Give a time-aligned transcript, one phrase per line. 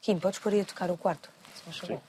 [0.00, 1.28] Kim, podes pôr aí a tocar o quarto?
[1.54, 2.00] Se faz favor.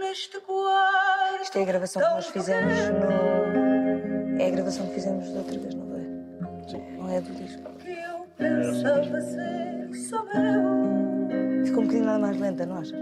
[0.00, 1.42] Neste quarto.
[1.42, 4.40] Isto é a gravação que nós fizemos no.
[4.40, 6.96] É a gravação que fizemos da outra vez, não é?
[6.96, 7.62] Não é do disco.
[7.78, 11.64] que eu pensava ser só eu.
[11.64, 12.98] Ficou um bocadinho nada mais lenta, não achas?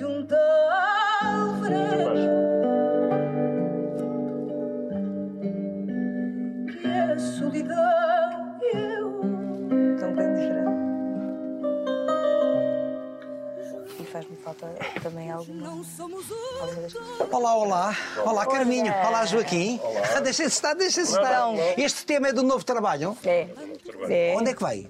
[0.00, 0.38] Um tal
[1.60, 2.14] veneno
[6.70, 9.10] que é a solidão e eu.
[9.98, 10.78] Bocadinho diferente.
[14.00, 14.66] E faz-me falta
[15.02, 15.68] também alguma.
[15.68, 17.32] alguma das coisas.
[17.32, 17.96] Olá, olá.
[18.24, 18.92] Olá, Carminho.
[19.06, 19.80] Olá, Joaquim.
[20.14, 21.52] Ah, Deixem-se estar, deixem-se estar.
[21.76, 23.16] Este tema é do novo trabalho.
[23.24, 23.48] É.
[24.08, 24.34] é.
[24.36, 24.86] Onde é que vai?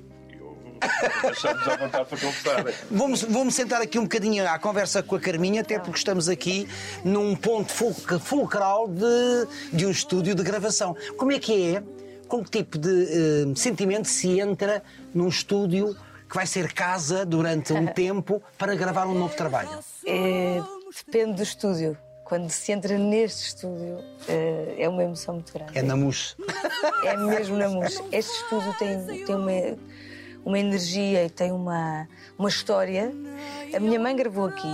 [1.23, 2.65] Deixamos à vontade para conversar.
[2.91, 6.69] Vamos, vamos sentar aqui um bocadinho à conversa com a Carminha, até porque estamos aqui
[7.05, 10.97] num ponto fulc- fulcral de, de um estúdio de gravação.
[11.17, 11.83] Como é que é?
[12.29, 14.83] Com que tipo de eh, sentimento se entra
[15.15, 15.97] num estúdio
[16.29, 19.71] que vai ser casa durante um tempo para gravar um novo trabalho?
[20.07, 20.61] É,
[21.07, 21.97] depende do estúdio.
[22.25, 25.73] Quando se entra neste estúdio, é, é uma emoção muito grande.
[25.79, 26.37] É na mus.
[27.03, 28.05] É mesmo na música.
[28.13, 29.79] Este estúdio tem, tem uma,
[30.45, 32.09] uma energia e tem uma,
[32.39, 33.13] uma história.
[33.75, 34.69] A minha mãe gravou aqui.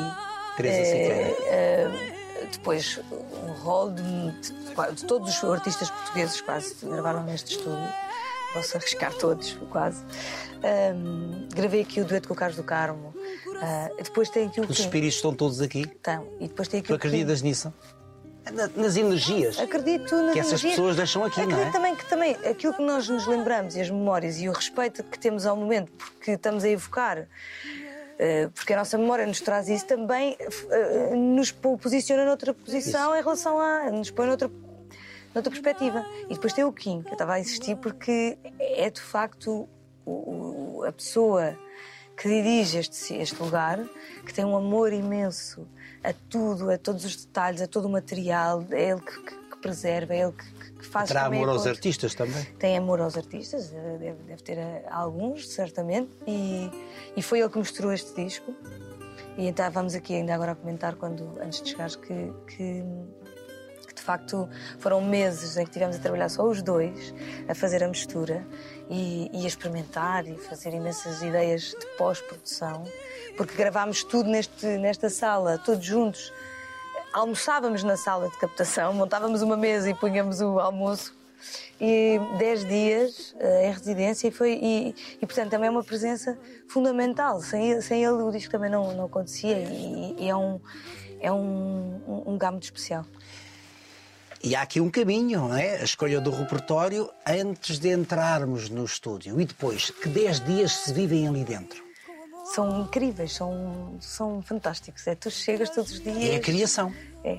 [0.57, 1.37] Teresa Eh, Siqueira.
[1.49, 7.53] eh, depois, um rol de, de- de todos os artistas portugueses quase que gravaram neste
[7.57, 7.89] estúdio.
[8.53, 10.05] Posso arriscar todos, quase.
[10.63, 13.13] Ahm, gravei aqui o dueto com o Carlos do Carmo.
[13.61, 15.81] Ah, depois tem aqui o Os espíritos estão todos aqui.
[15.81, 17.73] Então, e depois tem aqui Tu o acreditas nisso?
[18.53, 19.59] Na- Nas energias.
[19.59, 20.73] Acredito nas Que essas energias.
[20.75, 21.53] pessoas deixam aqui, não é?
[21.55, 25.03] Acredito também que também aquilo que nós nos lembramos e as memórias e o respeito
[25.03, 27.27] que temos ao momento, porque estamos a evocar,
[28.19, 33.15] eh, porque a nossa memória nos traz isso, também eh, nos po- posiciona noutra posição
[33.17, 33.91] em relação a.
[33.91, 34.51] nos põe noutra,
[35.35, 36.05] noutra perspectiva.
[36.29, 39.69] E depois tem o Kim, que eu estava a insistir, porque é de facto
[40.05, 41.59] o- o- a pessoa
[42.17, 43.81] que dirige este, este lugar,
[44.25, 45.67] que tem um amor imenso
[46.05, 49.59] a tudo, a todos os detalhes, a todo o material, é ele que, que- que
[49.59, 52.45] preserva, é ele que, que faz Terá amor aos artistas também.
[52.59, 56.71] Tem amor aos artistas, eh, deve, deve ter eh, alguns, certamente, e,
[57.17, 58.55] e foi ele que mostrou este disco.
[59.39, 62.85] E então vamos aqui ainda agora a comentar, quando, antes de chegares, que, que,
[63.89, 64.47] que de facto
[64.79, 67.15] foram meses em que tivemos a trabalhar só os dois,
[67.49, 68.47] a fazer a mistura
[68.91, 72.85] e, e a experimentar e fazer imensas ideias de pós-produção,
[73.37, 76.33] porque gravámos tudo neste, nesta sala, todos juntos.
[77.13, 81.15] Almoçávamos na sala de captação, montávamos uma mesa e punhamos o almoço.
[81.81, 86.39] E 10 dias eh, em residência e foi e, e, portanto também é uma presença
[86.69, 87.41] fundamental.
[87.43, 90.61] Sem ele, sem ele o disco também não, não acontecia e, e é um
[91.21, 93.05] é um, um, um especial
[94.47, 95.77] E há aqui um caminho, não é?
[95.81, 99.41] A escolha do repertório antes de entrarmos no estúdio.
[99.41, 101.83] E depois, que 10 dias se vivem ali dentro.
[102.55, 106.93] são incríveis são são fantásticos é tu chegas todos os dias É a criação.
[107.25, 107.39] É.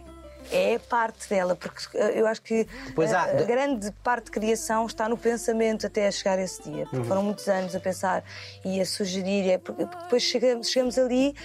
[0.51, 2.67] É parte dela, porque eh, eu acho que
[3.13, 6.83] há- a, a grande parte de criação está no pensamento até a chegar esse dia.
[6.85, 7.05] Porque Uhum.
[7.05, 8.23] foram muitos anos a pensar
[8.63, 9.49] e a sugerir.
[9.49, 11.35] É porque, porque depois chegamos, chegamos ali,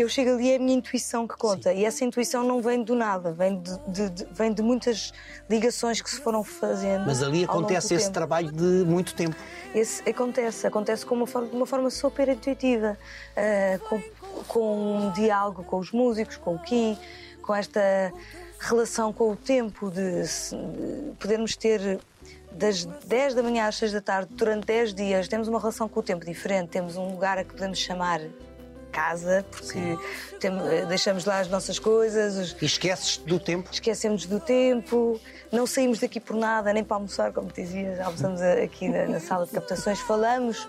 [0.00, 1.72] eu chego ali, é a minha intuição que conta.
[1.72, 5.12] E essa intuição não vem do nada, vem de, de- de- vem de muitas
[5.50, 7.04] ligações que se foram fazendo.
[7.06, 8.14] Mas ali acontece esse tempo.
[8.14, 9.34] trabalho de muito tempo.
[9.74, 12.96] Esse acontece, acontece com uma forma, de uma forma super intuitiva,
[13.36, 14.00] ah, com,
[14.46, 16.96] com um diálogo com os músicos, com o Kim,
[17.42, 18.12] com esta
[18.60, 22.00] relação com o tempo de, de podermos ter
[22.52, 26.00] das 10 da manhã às 6 da tarde durante 10 dias, temos uma relação com
[26.00, 28.20] o tempo diferente, temos um lugar a que podemos chamar
[28.88, 29.78] casa, porque
[30.42, 33.68] eh, deixamos lá as nossas coisas, os, E esqueces do tempo.
[33.72, 35.20] esquecemos do tempo,
[35.52, 39.46] não saímos daqui por nada, nem para almoçar, como dizias, almoçamos aqui na, na sala
[39.46, 40.68] de captações, falamos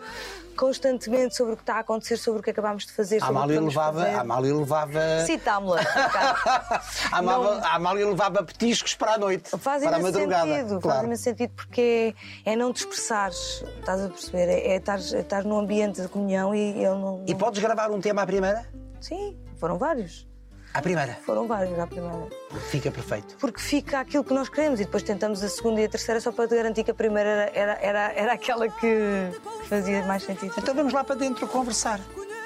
[0.60, 3.32] constantemente sobre o que está a acontecer, sobre o que acabámos de fazer, A sobre
[3.32, 4.04] o que Amália levava.
[4.04, 5.00] A Amália levava.
[5.26, 5.80] Citámo-la.
[7.64, 9.50] A Amália, levava petiscos para a noite.
[9.58, 10.46] Faz para a madrugada.
[10.46, 11.06] sentido, faz claro.
[11.08, 12.14] imenso sentido porque
[12.46, 14.50] é, é não te expressares, estás a perceber?
[14.50, 17.24] É, estar, é estar num ambiente de comunhão e ele não.
[17.26, 18.68] E não- podes gravar um tema à primeira?
[19.00, 20.29] Sim, foram vários.
[20.74, 21.18] À primeira.
[21.26, 22.28] Foram vários à primeira.
[22.70, 23.36] Fica perfeito.
[23.40, 26.32] porque fica aquilo que nós queremos e depois tentamos a segunda e a terceira só
[26.32, 29.32] para te garantir que a primeira era, era, era, era aquela que
[29.68, 30.54] fazia mais sentido.
[30.58, 32.00] Então vamos lá para dentro conversar.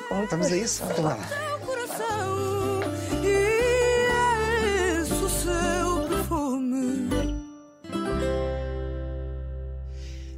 [0.08, 0.84] Com muito Vamos a isso?
[0.90, 1.53] Então vá lá.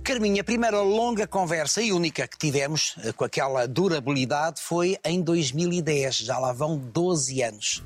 [0.06, 5.20] Carminha, a primeira longa conversa e única que tivemos, eh, com aquela durabilidade, foi em
[5.20, 6.18] 2010.
[6.18, 7.84] Já lá vão 12 anos.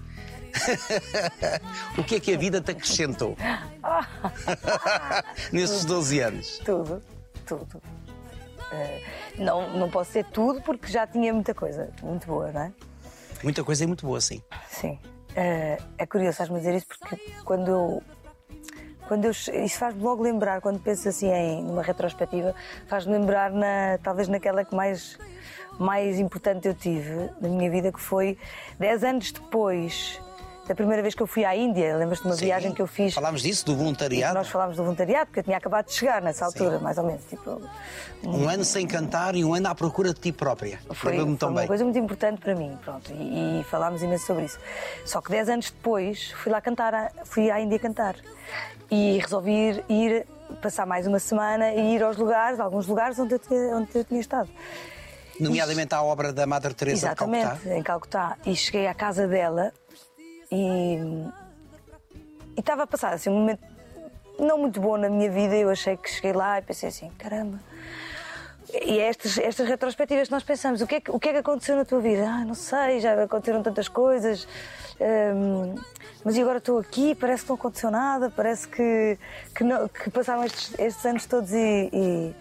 [1.98, 3.38] o que é que a vida te acrescentou?
[5.54, 6.60] Nesses 12 anos.
[6.66, 7.02] Tudo,
[7.46, 7.82] tudo.
[8.74, 9.02] Eh,
[9.38, 12.74] não, não posso ser tudo porque já tinha muita coisa muito boa, não é?
[13.42, 14.44] Muita coisa e muito boa, sim.
[14.68, 15.00] Sim.
[15.38, 18.04] Eh, é curioso estás-me dizer isso porque quando eu.
[19.10, 22.54] Quando eu, isso faz-me logo lembrar, quando penso assim em numa retrospectiva,
[22.86, 25.18] faz-me lembrar na, talvez naquela que mais,
[25.80, 28.38] mais importante eu tive na minha vida, que foi
[28.78, 30.22] 10 anos depois
[30.70, 31.98] da primeira vez que eu fui à Índia.
[31.98, 32.46] Lembras-te de uma Sim.
[32.46, 33.14] viagem que eu fiz?
[33.16, 34.36] Falámos disso, do voluntariado.
[34.36, 37.26] nós falámos do voluntariado, porque eu tinha acabado de chegar nessa altura, mais ou menos.
[37.26, 37.60] Tipo,
[38.24, 40.80] Um ano sem cantar e um ano à procura de ti própria.
[40.94, 41.68] foi, foi uma bem.
[41.68, 44.60] coisa muito importante para mim, pronto, e, e falámos imenso sobre isso.
[45.06, 48.16] Só que 10 anos depois fui lá cantar, fui à Índia cantar
[48.92, 50.28] e resolvi ir, ir
[50.62, 54.04] passar mais uma semana e ir aos lugares, alguns lugares onde eu tinha, onde eu
[54.06, 54.50] tinha estado.
[55.40, 57.76] Nomeadamente à obra da Madre Teresa de Exatamente, Calcutá.
[57.78, 58.38] em Calcutá.
[58.46, 59.72] E cheguei à casa dela
[60.52, 61.00] e
[62.58, 63.62] estava a passar assim, um momento
[64.40, 65.56] não muito bom na minha vida.
[65.56, 67.60] Eu achei que cheguei lá e pensei assim: caramba.
[68.72, 71.32] E é estas, estas retrospectivas que nós pensamos: o que, é que, o que é
[71.34, 72.24] que aconteceu na tua vida?
[72.28, 74.48] Ah, não sei, já aconteceram tantas coisas.
[75.00, 75.76] hum,
[76.24, 79.18] mas e agora estou aqui, parece que não aconteceu nada, parece que,
[79.56, 82.36] que, não- que passaram estes, estes anos todos e, e-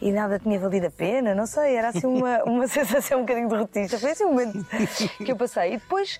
[0.00, 3.48] e nada tinha valido a pena, não sei, era assim uma, uma sensação um bocadinho
[3.48, 3.98] derrotista.
[3.98, 4.64] Foi assim um momento
[5.24, 5.74] que eu passei.
[5.74, 6.18] E depois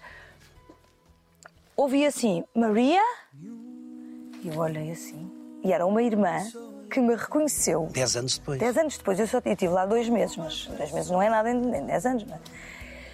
[1.79, 3.01] ouvi assim, Maria?
[4.43, 5.31] E eu olhei assim.
[5.65, 6.39] E era uma irmã
[6.91, 7.89] que me reconheceu.
[7.93, 8.59] Dez anos depois.
[8.61, 11.29] Dez anos depois, eu só eu estive lá dois meses, mas dois meses não é
[11.31, 12.39] nada em, em dez anos, não é?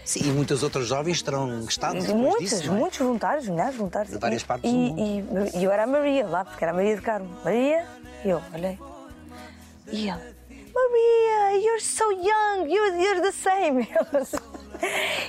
[0.05, 2.71] Sim, e muitas outras jovens terão estado E depois muitos, disso, é?
[2.75, 4.13] muitos voluntários, milhares de voluntários.
[4.13, 5.51] De várias E- partes e, do mundo.
[5.55, 7.31] E, e eu era a Maria lá, porque era a Maria de Carmo.
[7.43, 7.87] Maria,
[8.25, 8.79] e eu olhei.
[9.91, 10.21] E ela,
[10.75, 13.89] Maria, you're so young, you're, you're the same.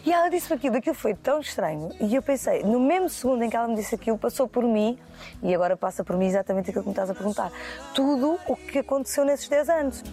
[0.06, 1.90] E ela disse-me aquilo, aquilo foi tão estranho.
[2.00, 5.00] E eu pensei, no mesmo segundo em que ela me disse aquilo, passou por mim,
[5.42, 7.52] e agora passa por mim exatamente aquilo que me estás a perguntar.
[7.94, 10.04] Tudo o que aconteceu nesses 10 anos.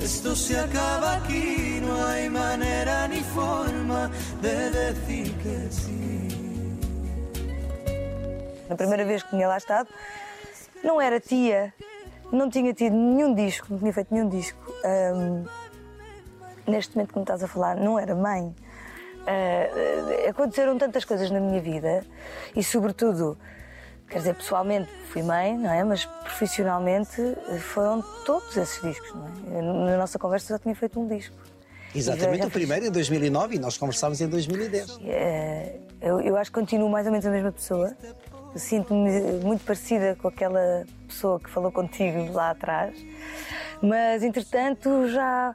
[0.00, 4.10] Esto se acaba aquí, no hay manera ni forma
[4.40, 6.28] de decir que sí.
[8.68, 9.88] Na primeira vez que tinha lá estado,
[10.82, 11.72] não era tia,
[12.30, 14.58] não tinha tido nenhum disco, não tinha feito nenhum disco.
[14.84, 15.44] Ahm,
[16.66, 18.54] neste momento que me estás a falar, não era mãe.
[19.26, 22.04] Ah, aconteceram tantas coisas na minha vida
[22.54, 23.36] e, sobretudo,
[24.08, 25.82] quer dizer, pessoalmente fui mãe, não é?
[25.82, 29.62] Mas profissionalmente eh, foram todos esses discos, não é?
[29.62, 31.34] Na nossa conversa já tinha feito um disco.
[31.94, 34.98] Exatamente, já o primeiro em 2009 e nós conversámos em 2010.
[35.06, 37.96] é, eu, eu acho que continuo mais ou menos a mesma pessoa.
[38.54, 39.10] Sinto-me
[39.42, 42.94] muito parecida com aquela pessoa que falou contigo lá atrás.
[43.82, 45.54] Mas, entretanto, já,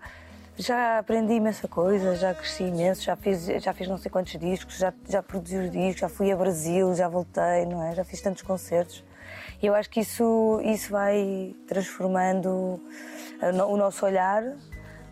[0.62, 4.78] já aprendi imensa coisa, já cresci imenso, já fiz, já fiz não sei quantos discos,
[4.78, 7.94] já, já produzi os discos, já fui a Brasil, já voltei, não é?
[7.96, 9.04] Já fiz tantos concertos.
[9.62, 12.80] E eu acho que isso, isso vai transformando
[13.42, 14.44] eh, o nosso olhar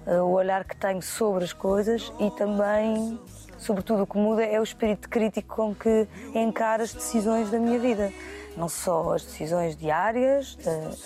[0.05, 3.19] eh, o olhar que tenho sobre as coisas e também,
[3.57, 7.79] sobretudo, o que muda é o espírito crítico com que encaro as decisões da minha
[7.79, 8.11] vida.
[8.57, 10.97] Não só as decisões diárias, de-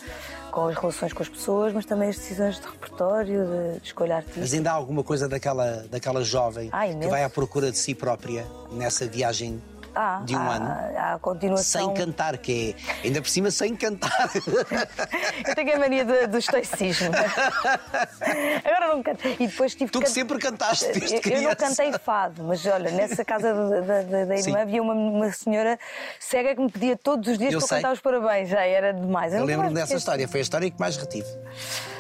[0.54, 4.18] com as relações com as pessoas, mas também as decisões de repertório, de, de escolha
[4.18, 4.56] Mas artística.
[4.56, 8.46] ainda há alguma coisa daquela, daquela jovem Ah, que vai à procura de si própria
[8.72, 9.60] nessa viagem
[9.96, 10.98] Há, de um há, ano?
[10.98, 11.86] há a continuação.
[11.86, 14.30] Sem cantar, que é ainda por cima sem cantar.
[15.48, 17.12] Eu tenho a mania do, do estoicismo.
[18.66, 19.28] Agora não canto.
[19.28, 21.48] E depois tive tu que can- sempre cantaste desde Eu- Eu criança.
[21.48, 25.78] não cantei fado, mas olha, nessa casa da, da, da- irmã havia uma, uma senhora
[26.20, 27.78] cega que me pedia todos os dias Eu para eu sei.
[27.78, 28.50] cantar os parabéns.
[28.50, 29.34] Já era demais.
[29.34, 31.28] Eu não lembro-me dessa história, foi a história que mais retive.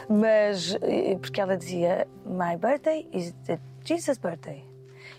[0.09, 3.33] Mas, eh, porque ela dizia: My birthday is
[3.85, 4.65] Jesus' birthday.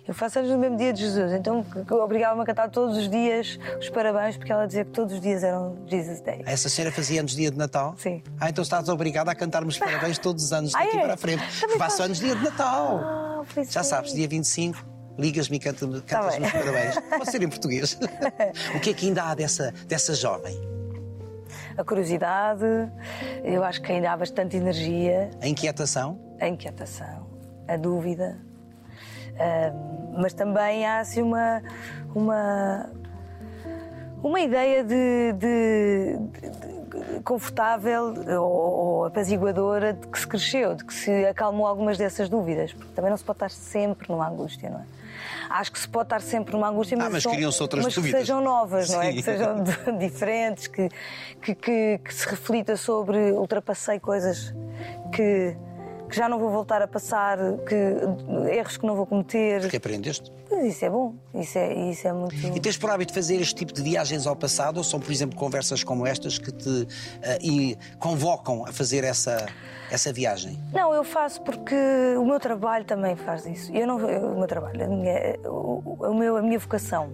[0.06, 1.64] Eu faço anos no mesmo dia de Jesus, então
[2.02, 5.42] obrigava-me a cantar todos os dias os parabéns, porque ela dizia que todos os dias
[5.42, 6.42] eram Jesus' Day.
[6.44, 7.94] Essa senhora fazia anos dia de Natal?
[7.96, 8.22] Sim.
[8.38, 11.00] Ah, então estás obrigada a cantar-me os parabéns todos os anos, Ah, daqui é?
[11.00, 11.42] para a frente.
[11.60, 13.00] Também Faço anos dia de Natal.
[13.02, 14.76] Ah, Já sabes, dia 25,
[15.18, 16.94] ligas-me e canta- cantas-me Tá os parabéns.
[17.08, 17.98] Pode ser em português.
[18.76, 20.54] o que é que ainda há dessa, dessa jovem?
[21.78, 22.64] A curiosidade,
[23.42, 25.30] eu acho que ainda há bastante energia.
[25.40, 26.20] A inquietação?
[26.40, 27.26] a inquietação,
[27.66, 28.38] a dúvida,
[30.16, 31.62] Mas também há assim uma
[32.14, 32.88] uma
[34.22, 40.84] uma ideia de, de- de- de confortável ou, ou apaziguadora de que se cresceu, de
[40.84, 44.70] que se acalmou algumas dessas dúvidas, porque também não se pode estar sempre numa angústia,
[44.70, 44.84] não é?
[45.50, 47.32] Acho que se pode estar sempre numa angústia, mas, Ah, mas são-
[47.84, 49.10] mas que sejam novas, não é?
[49.10, 49.16] Sim.
[49.16, 49.56] Que sejam
[49.98, 50.88] diferentes, que,
[51.42, 54.54] que, que- que se reflita sobre ultrapassei coisas
[55.12, 55.54] que,
[56.08, 57.74] que já não vou voltar a passar, que
[58.52, 59.68] erros que não vou cometer.
[59.68, 60.30] Que aprendeste?
[60.50, 62.34] Mas isso é bom, isso é, isso é muito.
[62.34, 65.36] E tens por hábito fazer este tipo de viagens ao passado ou são, por exemplo,
[65.36, 66.86] conversas como estas que te
[67.22, 69.46] ah, e convocam a fazer essa,
[69.90, 70.58] essa viagem?
[70.72, 71.74] Não, eu faço porque
[72.18, 73.72] o meu trabalho também faz isso.
[73.72, 77.10] Eu não, eu- o meu trabalho, a minha, o, o meu, a minha vocação,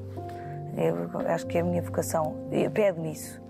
[0.76, 2.36] eu acho que é a minha vocação,
[2.74, 3.40] pede-me isso.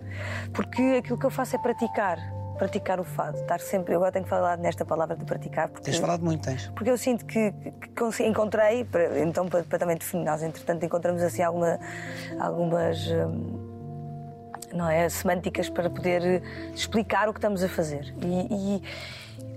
[0.52, 2.18] Porque aquilo que eu faço é praticar,
[2.60, 3.38] praticar o fado.
[3.38, 5.68] Estar sempre, eu agora tenho que falar nesta palavra de praticar.
[5.68, 6.68] Porque, Tens falado muito, tens?
[6.68, 8.86] Porque eu sinto que, que encontrei,
[9.22, 11.78] então para, para também definir, nós entretanto encontramos assim alguma,
[12.38, 12.98] algumas.
[13.08, 13.68] hum,
[14.72, 18.14] não é, semânticas para poder explicar o que estamos a fazer.
[18.22, 18.82] E, e-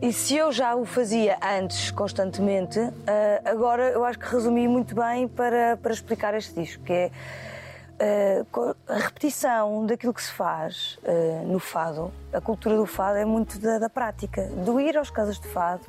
[0.07, 4.95] e se eu já o fazia antes constantemente, eh, agora eu acho que resumi muito
[4.95, 7.11] bem para, para explicar este disco, que é
[8.87, 12.11] a repetição daquilo que se faz eh, no fado.
[12.31, 15.85] A cultura do fado é muito da, da prática, do ir às casas de fado,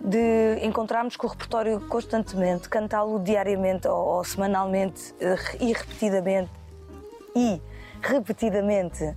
[0.00, 6.50] de encontrarmos com o repertório constantemente, cantá-lo diariamente ou, ou semanalmente eh, e repetidamente
[7.34, 7.60] e
[8.02, 9.14] repetidamente,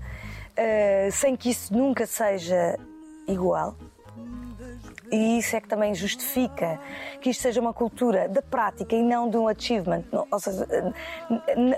[0.56, 2.78] eh, sem que isso nunca seja
[3.28, 3.76] igual.
[5.12, 6.80] E isso é que também justifica
[7.20, 10.04] que isto seja uma cultura da prática e não de um achievement.
[10.32, 10.66] Ou seja,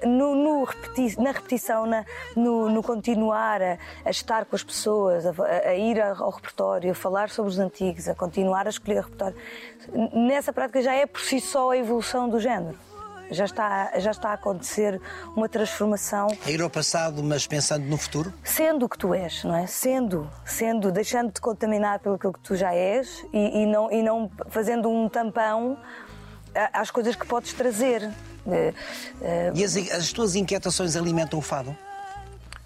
[0.05, 5.25] no, no repeti- na repetição, na- no, no continuar a, a estar com as pessoas,
[5.25, 5.33] a,
[5.69, 9.35] a ir ao repertório, a falar sobre os antigos, a continuar a escolher repertório.
[9.91, 12.77] N- Nessa prática já é por si só a evolução do género.
[13.31, 15.01] Já está, já está a acontecer
[15.35, 18.33] uma transformação A ir ao passado, mas pensando no futuro?
[18.43, 19.65] sendo o que tu és, não é?
[19.65, 24.89] Sendo, sendo, deixando-te contaminar pelo que tu já és e, e não, e não fazendo
[24.89, 25.77] um tampão
[26.73, 28.11] às coisas que podes trazer.
[28.45, 28.73] Eh,
[29.21, 31.75] eh, E as, as tuas inquietações alimentam o fado?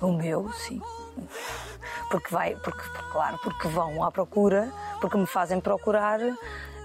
[0.01, 0.81] o meu, sim.
[2.09, 4.71] Porque vai, porque, claro, porque vão à procura,
[5.01, 6.19] porque me fazem procurar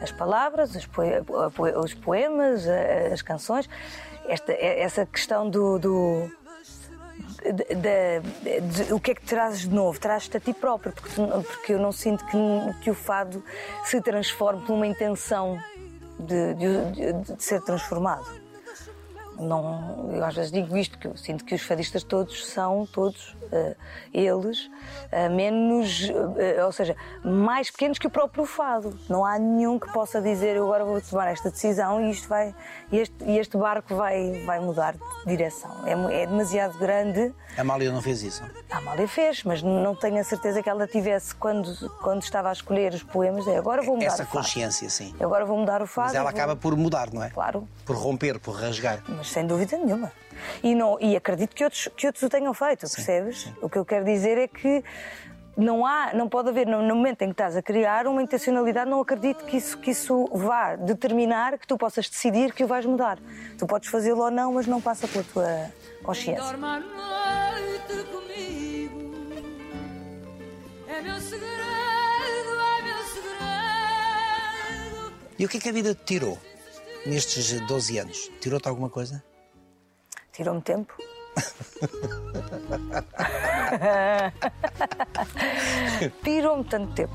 [0.00, 1.22] as palavras, os, poe-
[1.54, 2.66] poe- os poemas,
[3.12, 3.68] as canções.
[4.28, 5.78] Esta, essa questão do.
[5.78, 6.30] do
[7.42, 9.98] de- de- de- o que é que trazes de novo?
[9.98, 11.10] Trazes-te a ti próprio, porque,
[11.42, 12.38] porque eu não sinto que,
[12.82, 13.42] que o fado
[13.84, 15.58] se transforme numa intenção
[16.20, 18.24] de, de- ser transformado.
[19.38, 23.36] Não, eu às vezes digo isto, que eu sinto que os fadistas todos são, todos
[24.12, 24.70] eles,
[25.10, 28.98] eh, menos, eh, ou seja, mais pequenos que o próprio fado.
[29.08, 32.54] Não há nenhum que possa dizer eu agora vou tomar esta decisão e isto vai,
[32.90, 35.70] e este, este barco vai, vai mudar de direção.
[35.86, 37.32] É, é demasiado grande.
[37.56, 38.42] A Amália não fez isso.
[38.70, 42.52] A Amália fez, mas não tenho a certeza que ela tivesse quando, quando estava a
[42.52, 43.46] escolher os poemas.
[43.46, 44.38] É, agora vou mudar Essa o fado.
[44.38, 45.14] consciência, sim.
[45.20, 46.08] Agora vou mudar o fado.
[46.08, 47.30] Mas ela vou- acaba por mudar, não é?
[47.30, 47.68] Claro.
[47.84, 49.02] Por romper, por rasgar.
[49.08, 50.10] Mas sem dúvida nenhuma.
[50.62, 53.52] E, não, e acredito que outros, que outros o tenham feito, percebes?
[53.60, 54.82] O que eu quero dizer é que
[55.56, 58.90] não há, não pode haver, no, no momento em que estás a criar, uma intencionalidade,
[58.90, 62.86] não acredito que isso, que isso vá determinar que tu possas decidir que o vais
[62.86, 63.18] mudar.
[63.58, 65.70] Tu podes fazê-lo ou não, mas não passa pela tua
[66.02, 66.42] consciência.
[66.42, 69.12] Dorma à noite comigo.
[70.88, 71.50] É meu segredo,
[72.78, 73.32] é meu segredo.
[75.38, 76.38] E o que é que a vida te tirou
[77.04, 78.30] nestes 12 anos?
[78.40, 79.22] Tirou-te alguma coisa?
[80.32, 80.94] Tirou-me tempo.
[86.22, 87.12] Tirou-me tanto tempo.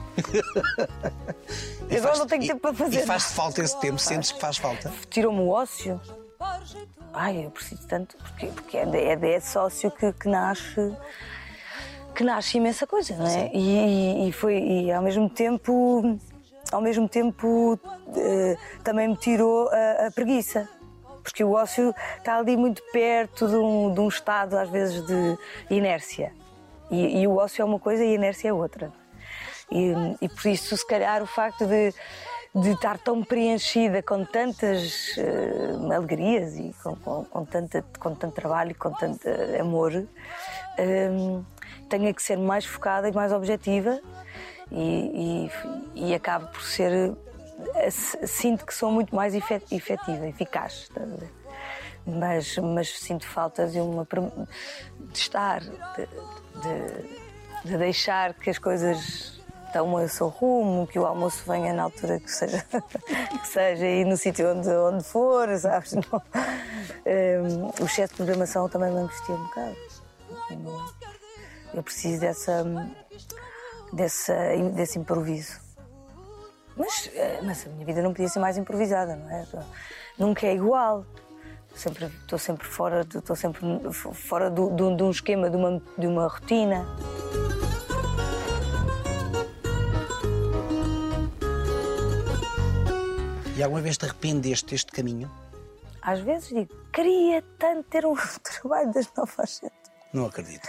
[1.90, 4.00] E Agora faz- não tenho e- tempo para fazer E faz falta esse tempo?
[4.00, 4.92] Sentes que faz falta?
[5.10, 6.00] Tirou-me o ócio.
[7.14, 10.96] Ai, eu preciso tanto, porque, porque é, de, é desse ócio que, que nasce
[12.14, 13.52] que nasce imensa coisa, não é?
[13.54, 16.20] E, e- e foi e ao mesmo tempo
[16.72, 17.80] ao mesmo tempo
[18.16, 20.68] eh, também me tirou a, a preguiça.
[21.28, 25.38] Porque o ócio está ali muito perto de um, de um estado, às vezes, de
[25.70, 26.32] inércia.
[26.90, 28.94] E, e o ócio é uma coisa e a inércia é outra.
[29.70, 29.92] E,
[30.22, 31.94] e por isso, se calhar, o facto de,
[32.56, 38.34] de estar tão preenchida com tantas eh, alegrias e com, com, com, tanta, com tanto
[38.34, 39.28] trabalho com tanto
[39.60, 40.08] amor,
[40.78, 41.10] eh,
[41.90, 44.00] tenha que ser mais focada e mais objetiva
[44.72, 45.50] e,
[45.94, 47.14] e, e acabo por ser.
[47.76, 50.90] Eh, Sinto que sou muito mais efe- efetiva, eficaz.
[52.06, 54.06] Mas, mas sinto falta de uma.
[54.06, 56.08] de estar, de,
[56.62, 57.28] de-
[57.70, 59.42] de deixar que as coisas
[59.74, 62.64] tomem o seu rumo, que o almoço venha na altura que seja,
[63.42, 65.94] que seja e no sítio onde, onde for, sabes?
[65.94, 66.04] Não.
[67.06, 69.76] Um, o excesso de programação também me angustia um bocado.
[71.74, 72.64] Eu preciso dessa,
[73.92, 74.34] dessa,
[74.74, 75.60] desse improviso.
[76.78, 79.46] Mas, eh, mas a minha vida não podia ser mais improvisada, não é?
[80.18, 81.06] Nunca é igual.
[81.76, 83.62] Sempre, estou sempre fora, de- estou sempre
[84.14, 86.86] fora do, do- de um esquema, de uma, de uma rotina.
[93.56, 95.30] E alguma vez te arrependeste deste caminho?
[96.02, 99.74] Às vezes digo, queria tanto ter um trabalho das nove às sete.
[100.14, 100.68] Não acredito.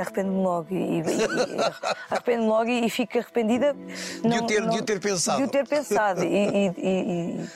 [0.00, 1.02] Arrependo-me logo e, e-
[2.10, 3.76] arrependo-me logo e, e fico arrependida
[4.24, 5.38] o ter- de o ter pensado.
[5.38, 7.48] de o ter pensado e, e-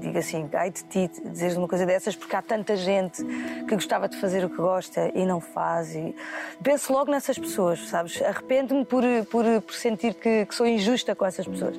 [0.00, 3.22] digo assim, ai de ti dizeres uma coisa dessas porque há tanta gente
[3.68, 6.14] que gostava de fazer o que gosta e não faz e
[6.62, 8.20] penso logo nessas pessoas, sabes?
[8.22, 11.76] Arrependo-me por, por, por sentir que, que sou injusta com essas pessoas.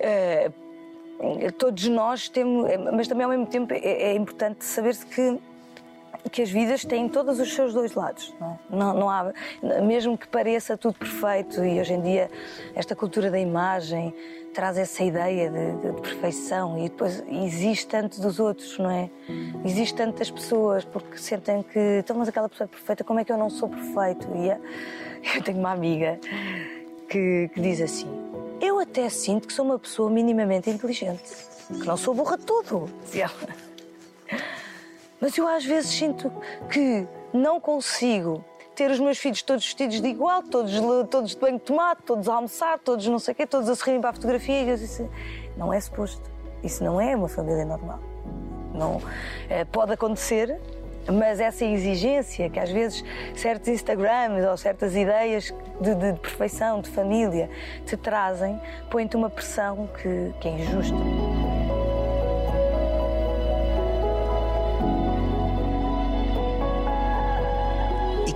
[0.00, 0.50] Eh,
[1.56, 5.38] todos nós temos, mas também ao mesmo tempo é, é importante saber-se que
[6.30, 8.34] que as vidas têm todos os seus dois lados.
[8.40, 8.58] Não, é?
[8.76, 9.32] não, não há,
[9.82, 12.30] mesmo que pareça tudo perfeito e hoje em dia
[12.74, 14.14] esta cultura da imagem
[14.54, 19.10] traz essa ideia de, de- perfeição e depois existe tanto dos outros, não é?
[19.64, 23.24] Existe tanto das pessoas porque sentem que então, mas aquela pessoa é perfeita, como é
[23.24, 24.26] que eu não sou perfeito?
[24.34, 24.60] E é-
[25.36, 26.18] eu tenho uma amiga
[27.08, 28.08] que, que diz assim:
[28.60, 31.22] Eu até sinto que sou uma pessoa minimamente inteligente,
[31.68, 32.88] que não sou burra tudo.
[33.14, 33.65] ela.
[35.26, 36.32] Mas eu às vezes sinto
[36.70, 38.44] que não consigo
[38.76, 40.72] ter os meus filhos todos vestidos de igual, todos,
[41.10, 43.74] todos de banho de tomate, todos a almoçar, todos não sei o quê, todos a
[43.74, 44.62] sorrirem para a fotografia.
[44.62, 45.04] E eu disse,
[45.56, 46.30] não é suposto.
[46.62, 47.98] Isso não é uma família normal.
[48.72, 49.02] Não,
[49.50, 50.60] eh, pode acontecer,
[51.12, 53.04] mas essa exigência que às vezes
[53.34, 57.50] certos Instagrams ou certas ideias de, de perfeição, de família,
[57.84, 60.94] te trazem, põe-te uma pressão que, que é injusta.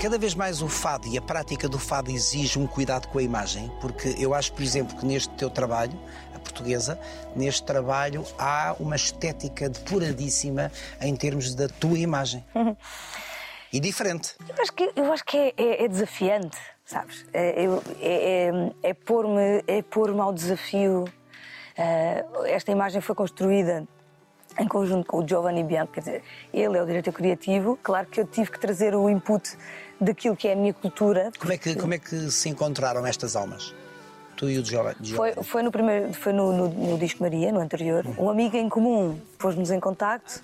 [0.00, 3.22] Cada vez mais o fado e a prática do fado exige um cuidado com a
[3.22, 5.92] imagem, porque eu acho, por exemplo, que neste teu trabalho,
[6.34, 6.98] a portuguesa,
[7.36, 12.44] neste trabalho há uma estética depuradíssima em termos da tua imagem.
[13.72, 14.34] E diferente.
[14.48, 17.24] Eu acho que, eu acho que é, é- é desafiante, sabes?
[17.32, 17.68] É, é-
[18.02, 21.04] é- é pôr-me é pôr ao desafio.
[21.78, 23.86] Eh, esta imagem foi construída
[24.58, 27.78] em conjunto com o Giovanni Bianco, quer dizer, ele é o diretor criativo.
[27.80, 29.56] Claro que eu tive que trazer o input
[30.00, 31.30] daquilo que é a minha cultura.
[31.38, 33.74] Como é que, como é que se encontraram estas almas?
[34.36, 37.60] Tu e o Giova- Foi, foi no primeiro, foi no, no, no disco Maria, no
[37.60, 38.06] anterior.
[38.18, 40.40] Um amigo em comum pôs-nos em contacto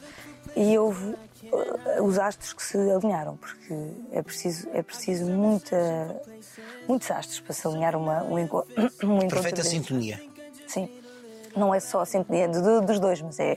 [0.55, 1.15] e houve
[1.45, 3.75] uh, os astros que se alinharam, porque
[4.13, 5.77] é preciso, é preciso muita,
[6.87, 8.67] muitos astros para se alinhar uma, um, enco
[9.03, 9.29] um encontro.
[9.29, 9.71] Perfeita destes.
[9.73, 10.21] sintonia.
[10.67, 10.91] Sim.
[11.57, 13.57] Não é só a sintonia do- dos dois, mas é,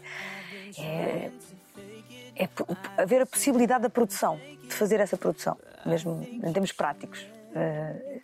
[0.77, 1.31] é,
[2.37, 2.49] é
[2.97, 7.19] haver a possibilidade da produção, de fazer essa produção, mesmo em termos práticos.
[7.55, 8.19] Uh,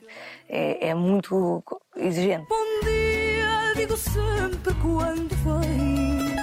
[0.48, 1.64] É, é muito
[1.96, 2.46] exigente.
[2.48, 6.36] Bom dia, digo sempre quando vem.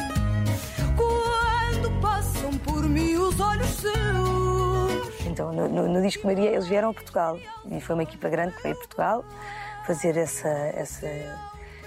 [0.96, 5.27] Quando passam por mim os olhos seus.
[5.27, 7.38] Então, no, no- no Disco Maria, eles vieram a Portugal.
[7.70, 9.25] E foi uma equipa grande que veio a Portugal
[9.87, 11.07] fazer essa, essa,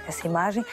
[0.08, 0.64] essa imagem.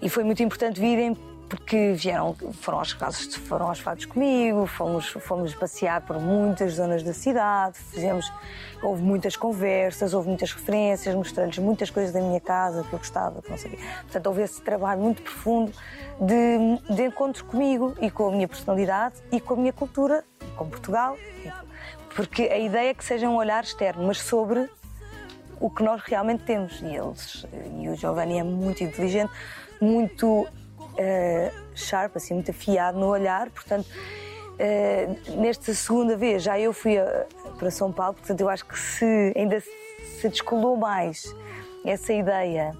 [0.00, 1.14] E foi muito importante virem
[1.50, 7.02] porque vieram, foram aos casos, foram aos fados comigo, fomos, fomos passear por muitas zonas
[7.02, 8.32] da cidade, fizemos,
[8.80, 13.42] houve muitas conversas, houve muitas referências, mostrei-lhes muitas coisas da minha casa que eu gostava,
[13.42, 13.80] que não sabia.
[14.02, 15.72] Portanto, houve esse trabalho muito profundo
[16.20, 20.24] de, de encontro comigo e com a minha personalidade e com a minha cultura,
[20.56, 21.16] com Portugal.
[22.14, 24.70] Porque a ideia é que seja um olhar externo, mas sobre
[25.58, 26.80] o que nós realmente temos.
[26.80, 27.44] E eles,
[27.76, 29.32] e o Giovanni é muito inteligente,
[29.80, 30.46] muito
[30.96, 33.86] eh, sharp, assim, muito afiado no olhar, portanto.
[34.62, 37.24] eh, nesta segunda vez já eu fui a-
[37.58, 41.34] para São Paulo, portanto eu acho que se ainda se descolou mais
[41.84, 42.76] essa ideia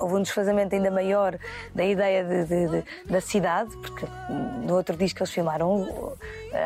[0.00, 1.38] houve um desfazamento ainda maior
[1.74, 4.06] da ideia de- de- de- da cidade, porque
[4.64, 6.18] no outro disco eles filmaram uh,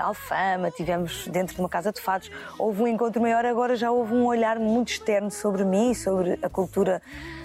[0.03, 4.15] Alfama, tivemos dentro de uma casa de fados, houve um encontro maior, agora já houve
[4.15, 7.03] um olhar muito externo sobre mim, sobre a cultura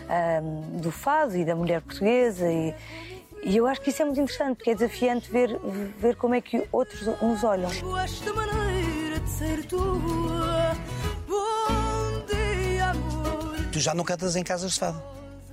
[0.09, 2.73] ahm, do fado e da mulher portuguesa e,
[3.43, 5.59] e eu acho que isso é muito interessante, porque é desafiante ver,
[5.99, 7.69] ver como é que outros nos olham.
[8.03, 10.75] Esta maneira de ser tua.
[11.27, 13.55] Bom dia, amor.
[13.71, 15.01] Tu já não cantas em casas de fado.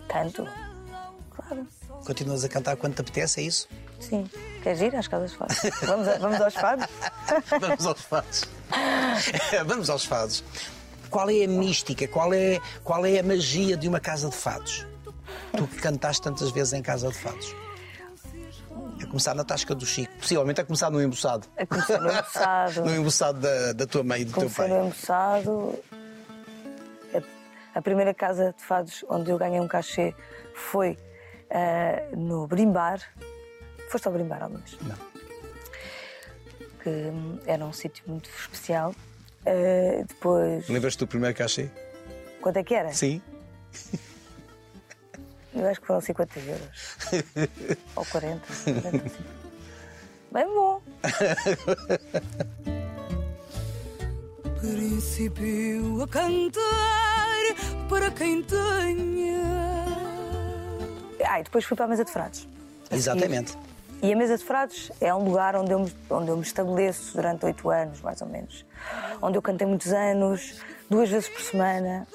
[0.08, 0.46] Tanto.
[1.34, 1.66] Claro.
[2.06, 3.68] Continuas a cantar quando te apetece, é isso?
[4.00, 4.28] Sim.
[4.62, 5.56] Queres ir às casas de fados?
[5.82, 6.86] Vamos, a- vamos aos fados?
[7.60, 8.44] Vamos aos fados.
[9.66, 10.44] Vamos aos fados.
[11.10, 14.86] Qual é a mística, qual é, qual é a magia de uma casa de fados?
[15.56, 17.54] Tu que cantaste tantas vezes em casa de fados.
[19.02, 21.46] A começar na tasca do Chico, possivelmente a começar no embuçado.
[21.56, 22.82] A começar no embuçado.
[22.84, 24.78] No embuçado da, da tua mãe e do teu Comecei pai.
[24.78, 25.78] no embuçado.
[27.74, 30.14] A primeira casa de fados onde eu ganhei um cachê
[30.54, 30.98] foi
[31.50, 33.00] ah, no Brimbar.
[33.90, 34.76] Foste ao Brimbar alguma vez?
[34.82, 34.96] Não.
[36.82, 38.94] Que hum, era um sítio muito especial.
[39.46, 41.70] Ah, depois, Lembras-te do primeiro cachê?
[42.40, 42.92] quanto é que era?
[42.92, 43.20] Sim.
[45.54, 46.96] Eu acho que foram 50 euros.
[47.96, 48.46] Ou 40.
[48.80, 49.38] 45.
[50.30, 50.82] Bem bom.
[54.60, 56.58] Princípio a cantar
[57.88, 59.44] para quem tenha.
[61.24, 62.48] Ah, e depois fui para a mesa de frados.
[62.90, 63.56] Exatamente.
[64.02, 67.14] E a mesa de frados é um lugar onde eu, me, onde eu me estabeleço
[67.14, 68.64] durante oito anos, mais ou menos.
[69.22, 72.06] Onde eu cantei muitos anos, duas vezes por semana.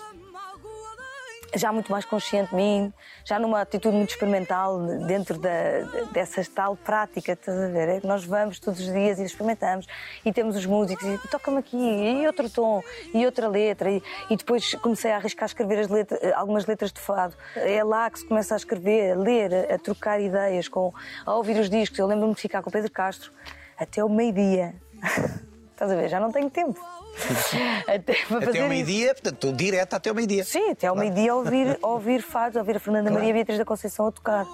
[1.56, 6.76] Já muito mais consciente de mim, já numa atitude muito experimental dentro da, dessa tal
[6.76, 7.90] prática, estás a ver?
[7.90, 9.86] É Nós vamos todos os dias e experimentamos
[10.26, 12.82] e temos os músicos e toca-me aqui e outro tom
[13.14, 16.92] e outra letra e, e depois comecei a arriscar a escrever as letras, algumas letras
[16.92, 17.36] de fado.
[17.56, 20.92] É lá que se começa a escrever, a ler, a, a trocar ideias, com,
[21.26, 22.00] a ouvir os discos.
[22.00, 23.32] Eu lembro-me de ficar com o Pedro Castro
[23.78, 24.74] até o meio-dia.
[25.72, 26.10] Estás a ver?
[26.10, 26.80] Já não tenho tempo.
[27.88, 28.68] Até, Até ao isso.
[28.68, 30.44] meio-dia, portanto, estou direto até ao meio-dia.
[30.44, 34.12] Sim, até ao meio-dia ouvir, ouvir fados, ouvir a Fernanda Maria Beatriz da Conceição a
[34.12, 34.46] tocar.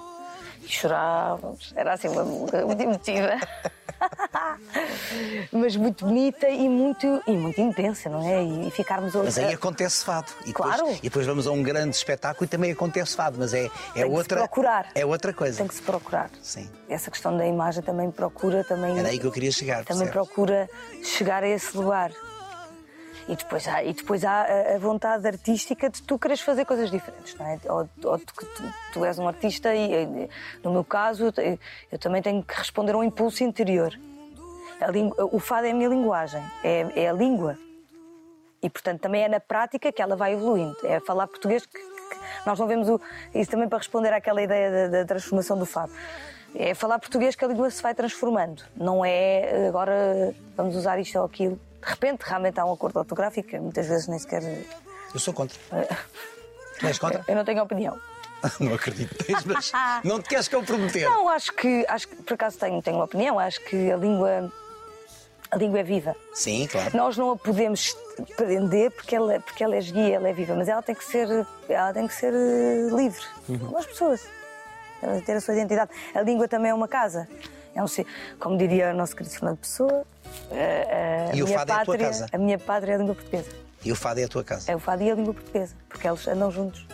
[0.62, 1.72] E chorávamos.
[1.74, 3.30] Era assim uma música muito emotiva.
[5.52, 8.42] Mas muito bonita e muito, e muito intensa, não é?
[8.42, 10.30] E ficarmos a Mas aí acontece fado.
[10.42, 10.92] E depois, Claro.
[10.96, 13.70] e depois vamos a um grande espetáculo e também acontece fado, mas é, é Tem
[13.94, 14.38] que se outra.
[14.38, 14.88] procurar.
[14.94, 15.58] É outra coisa.
[15.58, 16.30] Tem que se procurar.
[16.42, 16.68] Sim.
[16.88, 18.98] Essa questão da imagem também procura também.
[18.98, 19.84] Era aí que eu queria chegar.
[19.84, 20.68] também procura
[21.02, 22.10] chegar a esse lugar.
[23.28, 27.34] E depois há, e depois há a, vontade artística de tu queres fazer coisas diferentes,
[27.36, 27.58] não é?
[27.68, 30.28] Ou, ou tu, tu- tu és um artista e, eh,
[30.64, 31.32] no meu caso,
[31.92, 33.92] eu também tenho que responder a um impulso interior.
[35.32, 37.56] O fado é a minha linguagem, é, é a língua.
[38.62, 40.76] E, portanto, também é na prática que ela vai evoluindo.
[40.84, 41.86] É falar português que, que-
[42.46, 43.00] nós não vemos o,
[43.34, 45.92] isso também para responder àquela ideia da, da transformação do fado.
[46.54, 48.62] É falar português que a língua se vai transformando.
[48.74, 51.60] Não é agora vamos usar isto ou aquilo.
[51.80, 54.42] De repente, realmente há um acordo ortográfico que muitas vezes nem sequer.
[55.12, 55.58] Eu sou contra.
[56.78, 57.24] Tu és contra?
[57.26, 57.98] Eu não tenho opinião.
[58.60, 59.14] não acredito.
[59.24, 59.72] Tens, mas
[60.04, 61.08] não te queres comprometer.
[61.08, 63.38] Não, acho que, acho que por acaso tenho, tenho uma opinião.
[63.38, 64.52] Acho que a língua,
[65.50, 66.16] a língua é viva.
[66.34, 66.96] Sim, claro.
[66.96, 67.96] Nós não a podemos
[68.36, 71.46] prender porque ela, porque ela é guia, ela é viva, mas ela tem que ser,
[71.68, 74.26] ela tem que ser eh, livre, como as pessoas.
[75.02, 75.90] Ela tem que ter a sua identidade.
[76.14, 77.28] A língua também é uma casa.
[77.74, 77.86] É um,
[78.38, 80.04] como diria o nosso querido Fernando Pessoa,
[80.50, 82.26] eh, a, a E o fado é a tua pátria, casa?
[82.32, 83.50] a minha pátria é a língua portuguesa.
[83.84, 84.70] E o fado é a tua casa.
[84.70, 86.86] É o fado e a língua portuguesa, porque eles andam juntos.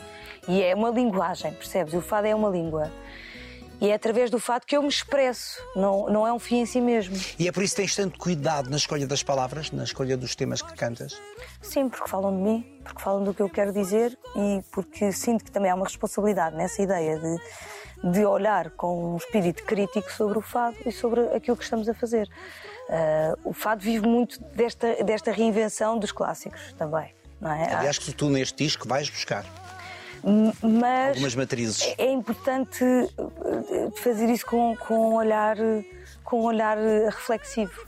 [0.49, 1.95] E é uma linguagem, percebes?
[1.95, 2.91] O fado é uma língua.
[3.81, 6.67] E é através do fado que eu me expresso, não, não é um fim em
[6.67, 7.15] si mesmo.
[7.39, 10.35] E é por isso que tens tanto cuidado na escolha das palavras, na escolha dos
[10.35, 11.21] temas que cantas.
[11.61, 15.45] Sim, porque falam de mim, porque falam do que eu quero dizer e porque sinto
[15.45, 17.37] que também há uma responsabilidade nessa ideia de,
[18.05, 21.95] de olhar com um espírito crítico sobre o fado e sobre aquilo que estamos a
[21.95, 22.29] fazer.
[22.89, 27.75] Ah, o fado vive muito desta, desta reinvenção dos clássicos também, não é?
[27.75, 29.45] Aliás, que tu neste disco vais buscar
[30.63, 31.95] Mas algumas matrizes.
[31.99, 35.57] é importante eh, fazer isso com, com um olhar,
[36.25, 37.87] com um olhar eh, reflexivo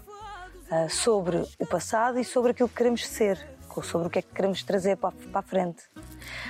[0.71, 3.38] ah, sobre o passado e sobre aquilo que queremos ser,
[3.85, 5.85] sobre o que é que queremos trazer para, a- para a frente.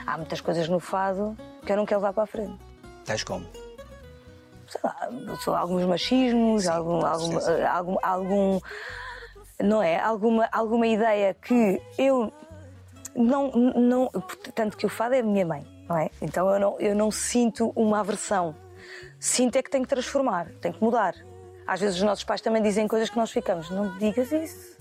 [0.07, 2.59] Há muitas coisas no fado que eu não quero levar para a frente.
[3.09, 3.47] Tais como?
[4.69, 4.81] Sei
[5.53, 8.61] lá, alguns machismos, Sim, algum, algum, algum, algum-
[9.59, 9.99] não é?
[9.99, 12.31] Alguma, alguma ideia que eu
[13.17, 14.11] não, não.
[14.55, 16.11] Tanto que o fado é a minha mãe, não é?
[16.21, 18.55] Então eu não, eu não sinto uma aversão.
[19.19, 21.15] Sinto é que tenho que transformar, tenho que mudar.
[21.67, 24.77] Às vezes os nossos pais também dizem coisas que nós ficamos, não digas isso.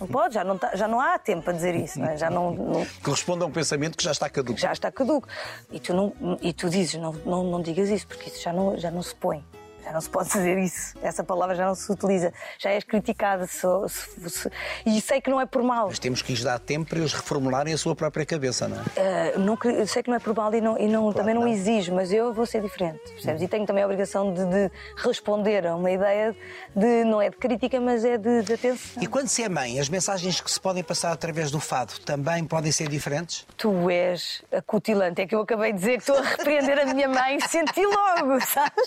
[0.00, 2.16] Não pode, já não, tá- já não há tempo para dizer isso, não é?
[2.16, 4.58] já não- não, Corresponde a um pensamento que já está caduco.
[4.58, 5.28] já está caduco.
[5.70, 8.76] E tu, não, e tu dizes, não, não, não digas isso, porque isso já não,
[8.78, 9.44] já não se põe.
[9.88, 10.94] Já não se pode dizer isso.
[11.02, 12.30] Essa palavra já não se utiliza.
[12.58, 13.46] Já és criticada.
[13.46, 14.50] se- se- se-
[14.84, 15.86] e sei que não é por mal.
[15.88, 19.34] Mas temos que lhes dar tempo para eles reformularem a sua própria cabeça, não é?
[19.36, 21.34] Uh, não cre- eu sei que não é por mal e, não, e não- também
[21.34, 21.48] não, não.
[21.48, 23.40] exijo, mas eu vou ser diferente, percebes?
[23.42, 26.36] E tenho também a obrigação de, de responder a uma ideia
[26.76, 29.02] de, não é de crítica, mas é de, de atenção.
[29.02, 32.44] E quando se é mãe, as mensagens que se podem passar através do fado também
[32.44, 33.46] podem ser diferentes?
[33.56, 35.22] Tu és acutilante.
[35.22, 37.38] É que eu acabei de dizer que estou a repreender a minha mãe.
[37.40, 38.84] Senti logo, sabes?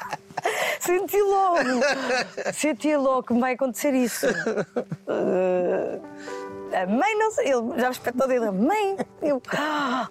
[0.80, 1.82] Senti logo.
[2.54, 4.26] Senti logo que me vai acontecer isso.
[4.26, 6.00] Uh,
[6.74, 7.52] a mãe não sei.
[7.52, 8.50] Ele já me espetou dele.
[8.50, 9.42] Mãe, eu.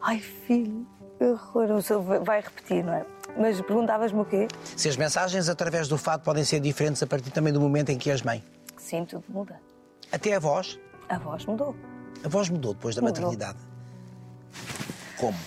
[0.02, 0.86] Ai, filho,
[1.18, 1.72] que horror.
[1.72, 3.06] O senhor vai repetir, não é?
[3.38, 4.48] Mas perguntavas-me o quê?
[4.76, 7.98] Se as mensagens através do fado podem ser diferentes a partir também do momento em
[7.98, 8.44] que és mãe.
[8.78, 9.60] Sim, tudo muda.
[10.12, 10.80] Até a voz.
[11.08, 11.76] A voz mudou.
[12.24, 13.16] A voz mudou depois da Mudou.
[13.22, 13.60] maternidade.
[15.18, 15.38] Como?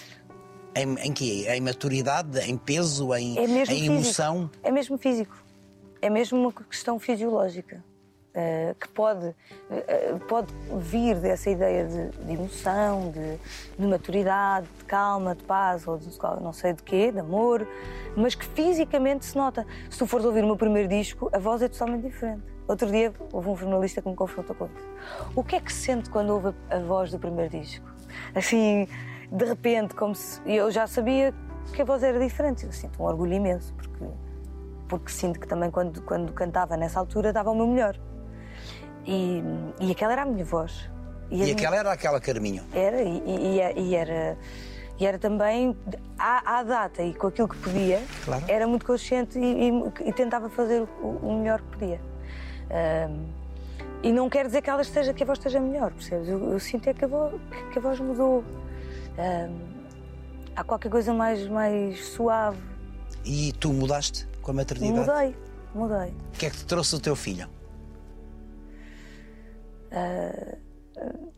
[0.74, 1.46] Em, em quê?
[1.48, 3.92] Em maturidade, em peso, em, É mesmo em físico.
[3.92, 4.50] emoção?
[4.62, 5.36] É mesmo físico.
[6.00, 7.82] É mesmo uma questão fisiológica.
[8.34, 9.34] eh, que pode,
[9.70, 13.36] eh, pode vir dessa ideia de, de emoção, de,
[13.78, 16.08] de maturidade, de calma, de paz, ou de
[16.40, 17.68] não sei de quê, de amor,
[18.16, 19.66] mas que fisicamente se nota.
[19.90, 22.40] Se tu fores ouvir o meu primeiro disco, a voz é totalmente diferente.
[22.66, 24.88] Outro dia houve um jornalista que me confrontou com isso.
[25.36, 27.84] O que é que se sente quando ouve a voz do primeiro disco?
[28.34, 28.88] Assim,
[29.32, 30.40] de repente, como se.
[30.44, 31.32] e Eu já sabia
[31.72, 32.66] que a voz era diferente.
[32.66, 34.04] Eu sinto um orgulho imenso, porque,
[34.88, 37.98] porque sinto que também quando, quando cantava nessa altura dava o meu melhor.
[39.06, 39.42] E,
[39.80, 40.90] e aquela era a minha voz.
[41.30, 42.62] E minha- aquela era aquela Carminho.
[42.74, 44.36] Era, e, e- e era.
[45.00, 45.76] E era também,
[46.18, 48.44] à, à data e com aquilo que podia, Claro.
[48.46, 52.00] era muito consciente e, e- e tentava fazer o, o melhor que podia.
[52.70, 53.24] Ahm,
[54.02, 56.28] e não quer dizer que, ela esteja, que a voz esteja melhor, percebes?
[56.28, 57.34] Eu, eu sinto é que a voz,
[57.72, 58.44] que a voz mudou.
[59.18, 59.84] Ahm,
[60.56, 62.58] há qualquer coisa mais, mais suave.
[63.24, 65.08] E tu mudaste com a maternidade?
[65.08, 65.36] mudei,
[65.74, 66.14] mudei.
[66.34, 67.48] O que é que te trouxe o teu filho?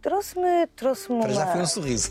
[0.01, 2.11] Trouxe-me trouxe-me Para já uma- foi um sorriso.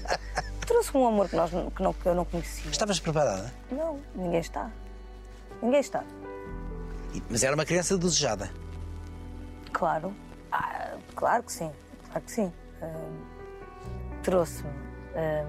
[0.66, 2.70] trouxe-me um amor que, nós, que, não, que eu não conhecia.
[2.70, 3.52] Estavas preparada?
[3.70, 4.70] Não, ninguém está.
[5.62, 6.04] Ninguém está.
[7.28, 8.50] Mas era uma criança desejada.
[9.72, 10.14] Claro.
[10.52, 11.70] Ah, claro que sim.
[12.10, 12.52] Claro que sim.
[12.82, 13.40] Ahm,
[14.22, 14.70] Trouxe-me.
[15.16, 15.46] Ahm,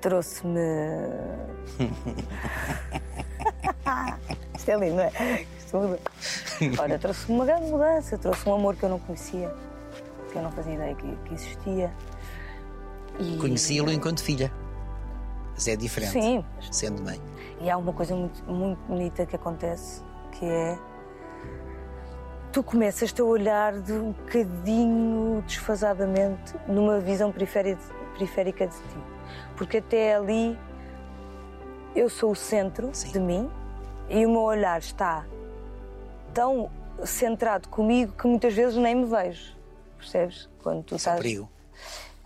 [0.00, 0.60] Trouxe-me.
[4.56, 5.42] Isto é lindo, não é?
[5.58, 5.98] Isto muda.
[6.80, 8.18] Olha, trouxe-me uma grande mudança.
[8.18, 9.52] Trouxe um amor que eu não conhecia,
[10.30, 11.92] que eu não fazia ideia que, que existia.
[13.18, 14.52] E- Conhecia-lo enquanto filha.
[15.54, 16.12] Mas é diferente.
[16.12, 17.20] Sim, Sendo mãe.
[17.60, 20.78] E há uma coisa muito, muito bonita que acontece, que é
[22.56, 28.98] tu começas-te a olhar de um bocadinho desfasadamente numa visão periférica, de ti.
[29.58, 30.58] Porque até ali
[31.94, 33.12] eu sou o centro Sim.
[33.12, 33.50] de mim
[34.08, 35.26] e o meu olhar está
[36.32, 36.70] tão
[37.04, 39.54] centrado comigo que muitas vezes nem me vejo.
[39.98, 40.48] Percebes?
[40.62, 41.20] Quando tu Isso é estás.
[41.20, 41.50] perigo.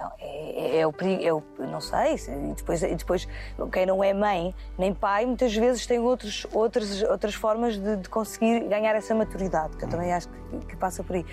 [0.01, 3.29] Não, é, é o perigo, é o- não sei, se- depois, depois
[3.71, 8.09] quem não é mãe nem pai muitas vezes tem outros, outras, outras formas de, de
[8.09, 11.27] conseguir ganhar essa maturidade, que eu também acho que, que passa por aí.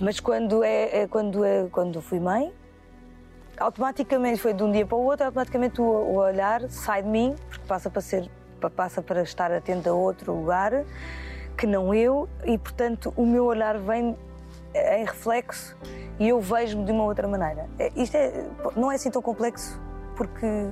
[0.00, 2.50] Mas quando, é, é- quando, é, quando fui mãe,
[3.58, 7.34] automaticamente foi de um dia para o outro, automaticamente o, o olhar sai de mim,
[7.50, 10.84] porque passa para ser pa- passa para estar atento a outro lugar
[11.56, 14.16] que não eu, e portanto o meu olhar vem
[14.98, 15.76] em reflexo
[16.18, 17.68] e eu vejo-me de uma outra maneira.
[17.78, 19.80] É, Isto é, não é assim tão complexo,
[20.16, 20.70] porque,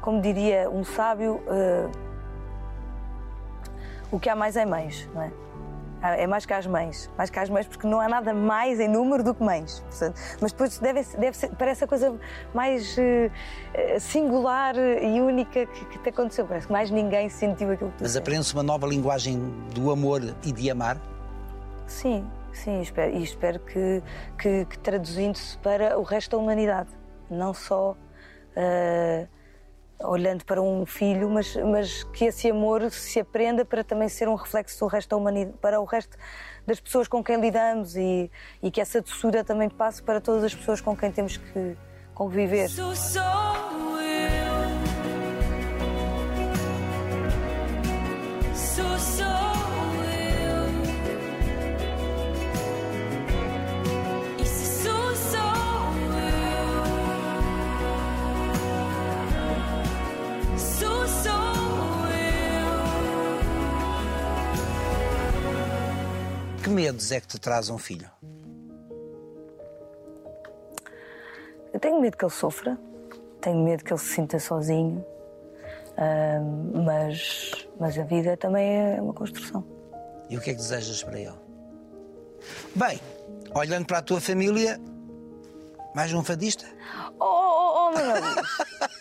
[0.00, 1.88] como diria um sábio, eh,
[4.10, 5.32] o que há mais é mães, não é?
[6.02, 8.86] É mais que as mães, mais que as mães, porque não há nada mais em
[8.86, 9.80] número do que mães.
[9.88, 12.14] Portanto, mas depois deve, deve ser, parece a coisa
[12.54, 13.30] mais eh,
[13.98, 16.46] singular e única que, que te aconteceu.
[16.46, 19.38] Parece que mais ninguém sentiu aquilo que tu Mas aprende-se uma nova linguagem
[19.74, 20.98] do amor e de amar.
[21.88, 22.24] Sim,
[22.56, 24.02] sim, espero, e espero que,
[24.38, 26.90] que, que traduzindo-se para o resto da humanidade,
[27.30, 27.96] não só
[28.56, 29.26] ah,
[30.00, 34.34] olhando para um filho, mas, mas que esse amor se aprenda para também ser um
[34.34, 36.16] reflexo do resto da humanidade, para o resto
[36.66, 38.30] das pessoas com quem lidamos e,
[38.62, 41.76] e que essa doçura também passe para todas as pessoas com quem temos que
[42.14, 42.68] conviver.
[42.68, 42.94] Sou.
[42.94, 43.22] Sou
[49.20, 49.25] eu.
[66.66, 68.10] Que medos é que te traz um filho?
[71.72, 72.76] Eu tenho medo que ele sofra,
[73.40, 75.06] tenho medo que ele se sinta sozinho,
[75.96, 76.40] ah,
[76.74, 79.64] mas, mas a vida também é uma construção.
[80.28, 81.38] E o que é que desejas para ele?
[82.74, 83.00] Bem,
[83.54, 84.80] olhando para a tua família,
[85.96, 86.66] mais um fadista?
[87.18, 88.46] Oh, oh, oh, meu Deus!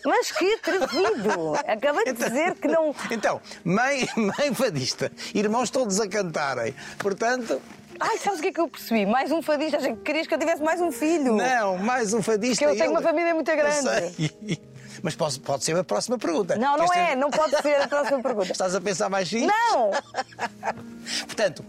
[0.05, 1.55] Mas que atrevido!
[1.67, 2.95] Acabei de dizer que não.
[3.11, 6.73] Então, mãe, mãe fadista, irmãos todos a cantarem.
[6.97, 7.61] Portanto,
[7.99, 9.05] Ai, sabes o que é que eu percebi?
[9.05, 9.77] Mais um fadista.
[9.77, 11.35] Achei que querias que eu tivesse mais um filho.
[11.35, 12.65] não, mais um fadista.
[12.65, 14.61] Porque eu tenho ele- uma família muito grande.
[15.03, 16.55] Mas pode, pode ser a próxima pergunta.
[16.55, 17.07] Não, não Queres é.
[17.09, 18.51] ter- Não pode ser a próxima pergunta.
[18.53, 19.47] Estás a pensar mais filhos?
[19.47, 19.91] Não!
[21.25, 21.63] Portanto,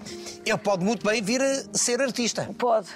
[0.44, 2.48] ele pode muito bem vir a ser artista.
[2.56, 2.88] Pode.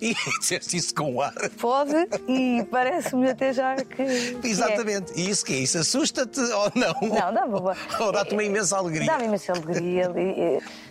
[0.08, 1.34] E disseste isso com ar.
[1.60, 4.02] Pode e parece-me até já que.
[4.02, 4.34] é.
[4.44, 5.12] Exatamente.
[5.16, 5.58] E isso que é?
[5.58, 6.94] Isso assusta-te ou não?
[7.08, 7.76] Não, dá boa.
[8.00, 9.06] Ou dá-te uma imensa alegria?
[9.06, 10.12] Dá-me imensa alegria.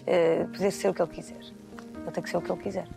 [0.06, 1.40] Eh, poder ser o que ele quiser.
[1.40, 2.88] Ele tem que ser o que ele quiser.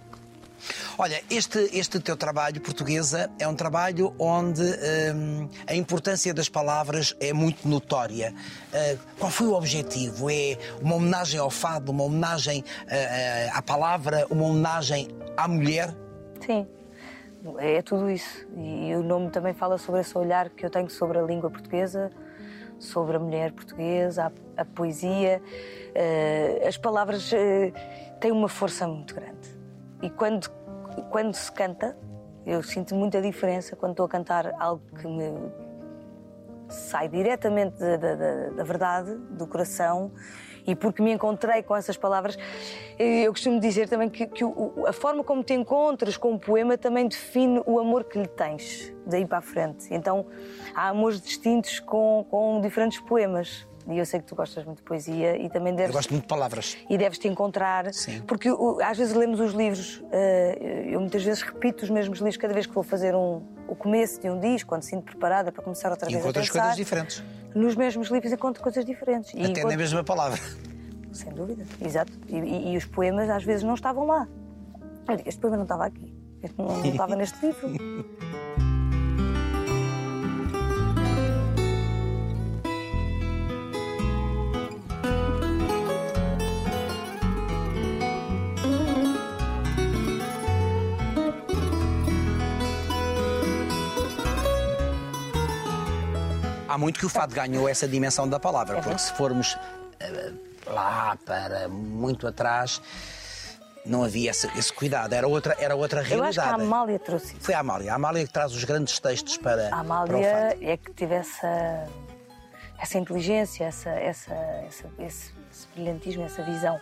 [0.98, 7.16] Olha, este, este teu trabalho, Portuguesa, é um trabalho onde hum, a importância das palavras
[7.20, 8.34] é muito notória.
[8.72, 10.30] Ah, qual foi o objetivo?
[10.30, 15.94] É uma homenagem ao fado, uma homenagem ah, à palavra, uma homenagem à mulher?
[16.40, 16.66] Sim,
[17.58, 18.46] é tudo isso.
[18.56, 22.10] E o nome também fala sobre esse olhar que eu tenho sobre a língua portuguesa,
[22.78, 25.42] sobre a mulher portuguesa, a, a poesia.
[25.94, 27.72] Eh, as palavras eh,
[28.20, 29.48] têm uma força muito grande.
[30.02, 30.48] E quando,
[31.10, 31.96] quando se canta,
[32.46, 35.30] eu sinto muita diferença quando estou a cantar algo que me
[36.68, 40.10] sai diretamente da- da- da verdade, do coração,
[40.66, 42.36] e porque me encontrei com essas palavras,
[42.98, 46.76] eu costumo dizer também que, que o- a forma como te encontras com o poema
[46.76, 49.86] também define o amor que lhe tens, daí para a frente.
[49.90, 50.26] Então
[50.74, 53.66] há amores distintos com, com diferentes poemas.
[53.88, 56.22] E eu sei que tu gostas muito de poesia e também Eu deves gosto muito
[56.24, 56.76] de palavras.
[56.88, 57.92] e deves te encontrar.
[57.94, 58.20] Sim.
[58.22, 58.48] Porque
[58.84, 62.66] às vezes lemos os livros, eh, eu muitas vezes repito os mesmos livros cada vez
[62.66, 66.08] que vou fazer um, o começo de um disco, quando sinto preparada para começar outra
[66.10, 66.52] E vez a pensar.
[66.52, 67.22] coisas diferentes.
[67.54, 69.30] Nos mesmos livros encontro coisas diferentes.
[69.34, 70.38] Até encontro- na mesma palavra.
[71.12, 72.12] Sem dúvida, exato.
[72.28, 74.28] E, e- e os poemas às vezes não estavam lá.
[75.26, 76.14] Este poema não estava aqui.
[76.42, 77.68] Este não, não estava neste livro.
[96.70, 99.56] Há muito que o fado ganhou essa dimensão da palavra, É porque se formos
[99.98, 100.32] eh,
[100.66, 102.80] lá para muito atrás,
[103.84, 106.34] não havia esse, esse cuidado, era outra, era outra Eu acho realidade.
[106.34, 107.40] que a Amália trouxe isso.
[107.40, 107.92] Foi a Amália.
[107.92, 110.64] A Amália que traz os grandes textos para, A para Amália fado.
[110.64, 111.86] é que teve essa,
[112.78, 116.80] essa inteligência, essa, essa, essa- esse, esse brilhantismo, essa visão.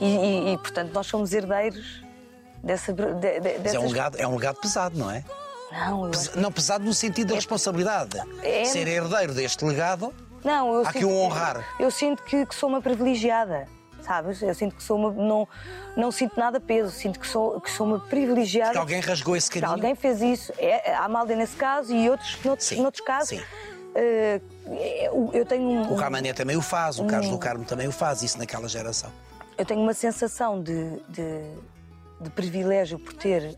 [0.00, 2.02] E, e- e, portanto, nós somos herdeiros
[2.62, 2.92] dessa.
[2.92, 3.82] De, de, Mas é dessas...
[3.82, 5.22] um, legado, é um legado pesado, não é?
[5.76, 6.12] Não, eu.
[6.36, 8.18] Não pesado no sentido da responsabilidade.
[8.42, 10.12] É- Ser herdeiro deste legado,
[10.44, 11.64] não, eu há que o honrar.
[11.78, 13.66] Eu sinto que, que sou uma privilegiada,
[14.02, 14.40] sabes?
[14.42, 15.10] Eu sinto que sou uma.
[15.10, 15.48] Não,
[15.96, 18.72] não sinto nada peso, sinto que sou, que sou uma privilegiada.
[18.72, 19.72] que alguém rasgou esse caminho.
[19.72, 20.52] alguém fez isso.
[20.58, 23.28] É, a Amália nesse caso e outros noutros, Sim, noutros casos.
[23.38, 23.42] sim.
[23.98, 24.40] Eh,
[25.32, 27.06] eu- tenho um, O Camané também o faz, o Hum.
[27.06, 29.10] Carlos do Carmo também o faz, isso naquela geração.
[29.56, 31.50] eu tenho uma sensação de, de,
[32.20, 33.56] de privilégio por ter,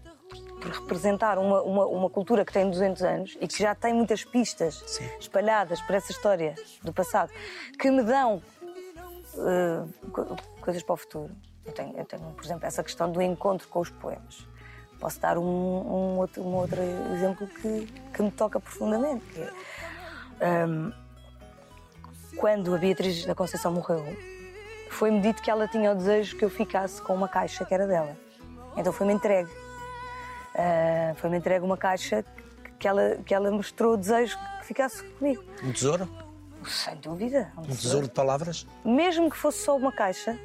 [0.60, 4.24] por representar uma, uma, uma cultura que tem 200 anos e que já tem muitas
[4.24, 5.08] pistas Sim.
[5.20, 7.30] espalhadas por essa história do passado
[7.78, 8.42] que me dão
[10.12, 11.30] co- coisas para o futuro.
[11.64, 14.46] Eu tenho, eu tenho, por exemplo, essa questão do encontro com os poemas.
[14.98, 16.80] Posso dar um, um outro, um outro
[17.14, 19.24] exemplo que, que me toca profundamente.
[19.26, 19.50] Que é,
[20.40, 20.90] ehm,
[22.36, 24.04] quando a Beatriz da Conceição morreu,
[24.90, 27.86] foi-me dito que ela tinha o desejo que eu ficasse com uma caixa que era
[27.86, 28.16] dela.
[28.76, 29.50] Então foi-me entregue.
[30.54, 32.24] Ah, foi-me entregue uma caixa
[32.78, 35.42] que ela, que ela mostrou o desejo que ficasse comigo.
[35.62, 36.08] Um tesouro?
[36.66, 37.52] Sem dúvida.
[37.56, 38.66] um Um tesouro de palavras?
[38.84, 40.38] Mesmo que fosse só uma caixa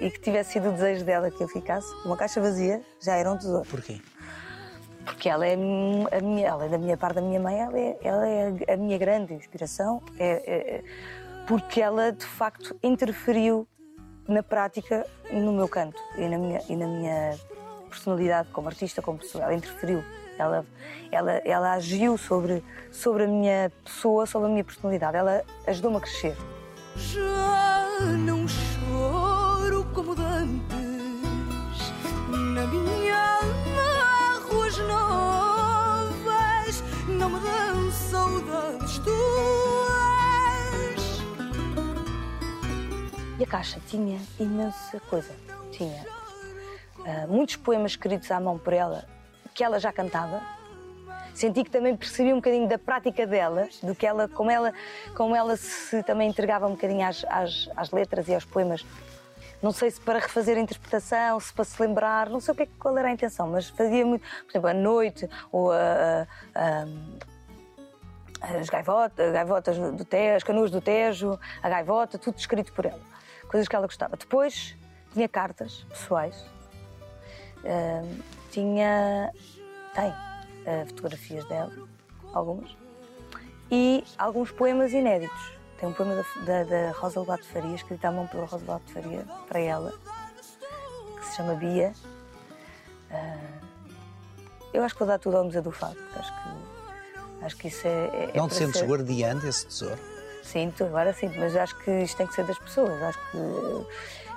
[0.00, 3.30] e que tivesse sido o desejo dela que eu ficasse, uma caixa vazia já era
[3.30, 3.66] um tesouro.
[3.68, 4.00] Porquê?
[5.04, 5.56] Porque ela é a
[6.20, 8.98] minha, ela é da minha parte da minha mãe, ela é, ela é a minha
[8.98, 10.84] grande inspiração, é, é- é-
[11.46, 13.66] porque ela de facto interferiu
[14.28, 17.38] na prática no meu canto e na minha, e na minha
[17.88, 19.44] personalidade como artista, como pessoa.
[19.44, 20.04] Ela interferiu,
[20.38, 20.64] ela,
[21.10, 26.00] ela, ela agiu sobre, sobre a minha pessoa, sobre a minha personalidade, ela ajudou-me a
[26.00, 26.36] crescer.
[26.96, 30.68] Já não choro como dantes
[32.28, 39.38] Na minha alma ruas novas Não me dão saudades tuas
[43.38, 45.32] E a caixa tinha imensa coisa.
[45.70, 46.17] Tinha
[47.28, 49.04] muitos poemas escritos à mão por ela,
[49.54, 50.40] que ela já cantava.
[51.34, 54.72] Senti que também percebi um bocadinho da prática dela, do que ela, como ela,
[55.16, 58.84] como ela se também entregava um bocadinho às, às, às letras e aos poemas.
[59.62, 62.62] Não sei se para refazer a interpretação, se para se lembrar, não sei o que,
[62.64, 66.84] é qual era a intenção, mas fazia muito, por exemplo, a noite ou a- a-
[68.40, 72.84] a, as gaivotas, gaivotas do Tejo, as canoas do Tejo, a gaivota, tudo escrito por
[72.86, 73.00] ela.
[73.48, 74.16] Coisas que ela gostava.
[74.16, 74.76] Depois
[75.12, 76.36] tinha cartas pessoais,
[77.64, 79.32] Ahm, tinha.
[79.94, 80.04] tem
[80.66, 81.72] ah, fotografias dela,
[82.32, 82.76] algumas,
[83.70, 85.52] e alguns poemas inéditos.
[85.78, 88.90] Tem um poema da, da, da Rosa Lobato Faria, escrito à mão pela Rosa Lobato
[88.92, 89.92] Faria, para ela,
[91.20, 91.92] que se chama Bia.
[93.10, 93.36] Ah,
[94.72, 97.86] eu acho que vou dar tudo ao Museu do Fado, acho que, acho que isso
[97.86, 97.90] é.
[97.90, 99.98] é- é Não te sentes ser- guardiã desse tesouro?
[100.42, 103.02] Sinto, agora sinto, mas acho que isto tem que ser das pessoas.
[103.02, 103.36] Acho que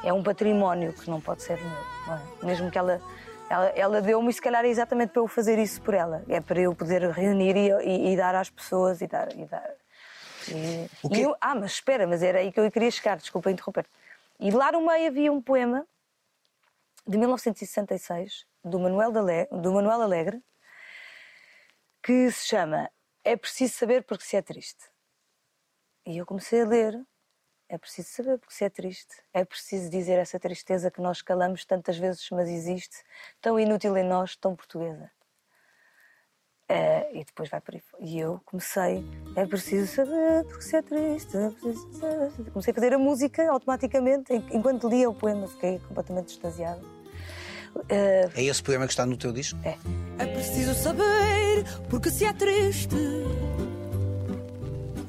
[0.04, 2.16] é um património que não pode ser meu.
[2.16, 2.46] é?
[2.46, 3.02] Mesmo que ela
[3.50, 6.24] Ela, ela deu-me, e se calhar é exatamente para eu fazer isso por ela.
[6.30, 9.30] É para eu poder reunir e, e- e dar às pessoas e dar.
[9.36, 9.70] E dar
[10.48, 13.86] e- e eu- ah, mas espera, mas era aí que eu queria chegar, desculpa interromper.
[14.40, 15.86] E lá no meio havia um poema
[17.06, 20.42] de 1966, do Manuel, de Ale- do Manuel Alegre,
[22.02, 22.90] que se chama
[23.22, 24.86] É Preciso Saber Porque Se É Triste.
[26.06, 26.98] E eu comecei a ler.
[27.74, 29.16] É preciso saber porque se é triste.
[29.34, 32.98] É preciso dizer essa tristeza que nós calamos tantas vezes, mas existe,
[33.40, 35.10] tão inútil em nós, tão portuguesa.
[36.68, 37.82] Eh, e depois vai por aí.
[38.02, 39.06] E eu comecei,
[39.38, 41.38] é preciso saber porque se é triste.
[41.38, 42.52] É preciso saber.
[42.52, 46.82] Comecei a fazer a música automaticamente, en- enquanto lia o poema, fiquei completamente extasiada.
[47.88, 49.58] Eh, É esse poema que está no teu disco?
[49.64, 52.96] É preciso saber porque se é triste.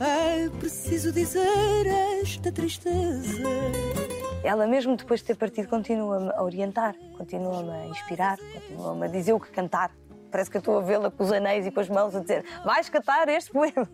[0.00, 1.86] É preciso dizer
[2.20, 3.42] esta tristeza.
[4.44, 9.32] ela mesmo depois de ter partido continua-me a orientar, continua-me a inspirar, continua-me a dizer
[9.32, 9.90] o que cantar.
[10.30, 12.44] Parece que eu estou a vê-la com os anéis e com as mãos a dizer
[12.64, 13.88] vais cantar este poema.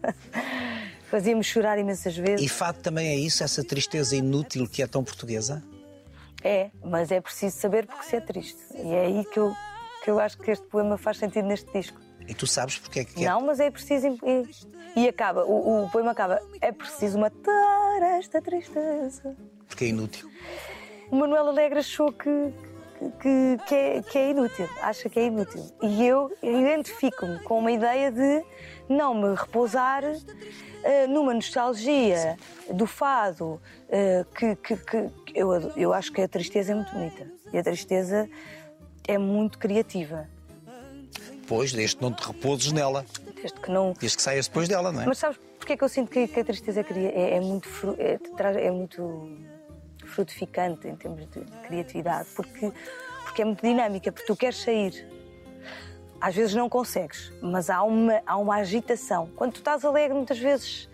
[1.11, 2.45] Fazia-me chorar imensas vezes.
[2.45, 5.63] E fado também é isso, essa tristeza inútil que é tão portuguesa?
[6.45, 8.61] É, mas é preciso saber porque se é triste.
[8.75, 9.53] E é aí que eu,
[10.05, 12.08] que eu acho que este poema faz sentido neste disco.
[12.29, 13.29] E tu sabes porque é que é?
[13.29, 14.07] Não, mas é preciso.
[14.07, 16.41] E, e acaba, o, o poema acaba.
[16.61, 19.35] É preciso matar esta tristeza.
[19.67, 20.31] Porque é inútil.
[21.11, 22.53] O Manuel Alegre achou que,
[23.21, 25.65] que, que, é, que é inútil, acha que é inútil.
[25.83, 28.45] E eu identifico-me com uma ideia de
[28.89, 30.05] não me repousar
[30.83, 32.37] eh, numa nostalgia
[32.71, 37.27] do fado, eh, que, que, que eu, eu acho que a tristeza é muito bonita.
[37.53, 38.29] E a tristeza
[39.07, 40.29] é muito criativa.
[41.49, 43.95] Pois, desde que não te repouses nela, Desde que não.
[43.99, 45.07] desde que saias depois dela, não é?
[45.07, 47.41] Mas sabes porque é que eu sinto que, que a tristeza é, cria- é, é
[47.41, 47.69] muito,
[47.99, 48.19] é,
[48.67, 49.37] é muito
[50.05, 52.29] frutificante em termos de criatividade?
[52.35, 52.73] Porque,
[53.25, 55.07] porque é muito dinâmica, porque tu queres sair.
[56.21, 59.29] Às vezes não consegues, mas há uma, há uma agitação.
[59.37, 60.89] Quando tu estás alegre, muitas vezes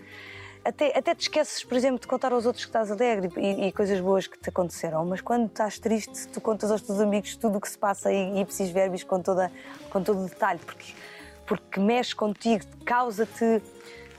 [0.64, 3.72] até, até te esqueces, por exemplo, de contar aos outros que estás alegre e, e
[3.72, 5.04] coisas boas que te aconteceram.
[5.04, 8.40] Mas quando estás triste, tu contas aos teus amigos tudo o que se passa e
[8.40, 9.52] ipsis verbis com, toda,
[9.90, 10.94] com todo o detalhe, porque,
[11.46, 13.62] porque mexe contigo, causa-te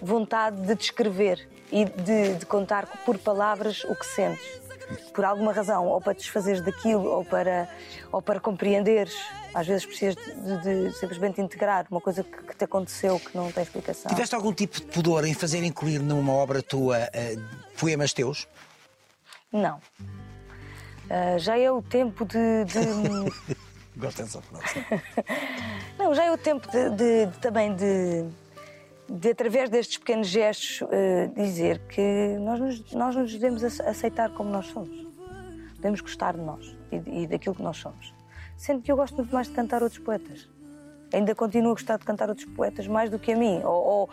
[0.02, 4.62] vontade de descrever e de, de contar por palavras o que sentes.
[5.14, 7.68] Por alguma razão, ou para desfazeres daquilo, ou para,
[8.12, 9.16] ou para compreenderes.
[9.56, 13.36] Às vezes precisas de, de- de simplesmente integrar uma coisa que, que te aconteceu que
[13.38, 14.10] não tem explicação.
[14.10, 17.38] Tiveste algum tipo de pudor em fazer incluir numa obra tua eh,
[17.80, 18.48] poemas teus?
[19.54, 19.80] Não.
[21.10, 22.66] Ah, já é o tempo de.
[22.66, 23.56] de-
[23.96, 24.86] Gosto dessa frase.
[25.98, 28.26] não, já é o tempo de, também de,
[29.08, 32.02] de, através destes pequenos gestos, ah, dizer que
[32.42, 35.06] nós nos, nós nos devemos ace- aceitar como nós somos.
[35.78, 38.14] Devemos gostar de nós e, e daquilo que nós somos.
[38.58, 40.48] Sendo que eu gosto muito mais de cantar outros poetas.
[41.14, 43.62] Ainda continuo a gostar de cantar outros poetas mais do que a mim.
[43.64, 44.10] Ou,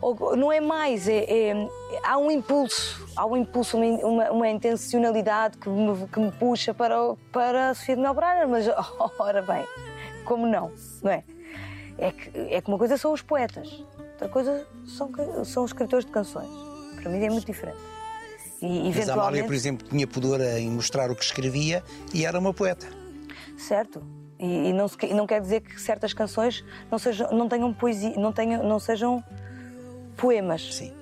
[0.00, 1.68] ou- ou- não é mais, é, é-
[2.04, 6.96] há um impulso, há um impulso, uma, uma, intencionalidade que me, que me puxa para,
[7.32, 8.66] para a Sofia de Melbrenner, mas
[9.18, 9.64] ora bem,
[10.24, 11.24] como não, não é?
[11.98, 15.10] É que, é que uma coisa são os poetas, outra coisa são,
[15.44, 16.50] são os escritores de canções.
[17.00, 17.78] Para mim é muito diferente.
[18.60, 19.46] E Mas a Amália, eventualmente.
[19.46, 21.82] por exemplo, tinha pudor em mostrar o que escrevia
[22.14, 22.86] e era uma poeta.
[23.66, 24.02] Certo.
[24.38, 28.14] E, e não, se- não quer dizer que certas canções não, sejam, não tenham poesia,
[28.16, 29.22] não, tenham, não sejam
[30.16, 30.74] poemas.
[30.74, 30.92] Sim.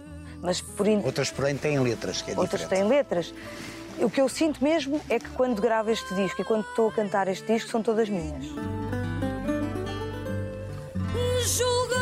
[0.43, 2.81] Mas por in- Outras, porém, têm letras, que é outras diferente.
[2.83, 3.35] têm letras.
[3.99, 6.93] O que eu sinto mesmo é que quando gravo este disco e quando estou a
[6.93, 8.45] cantar este disco são todas minhas.
[11.47, 12.00] Julguei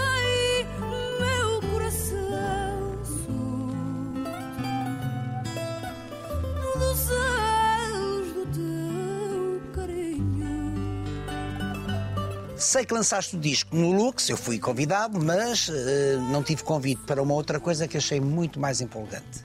[12.59, 17.01] Sei que lançaste o disco no Lux, eu fui convidado, mas eh, não tive convite
[17.07, 19.45] para uma outra coisa que achei muito mais empolgante,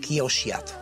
[0.00, 0.72] que é o Chiado.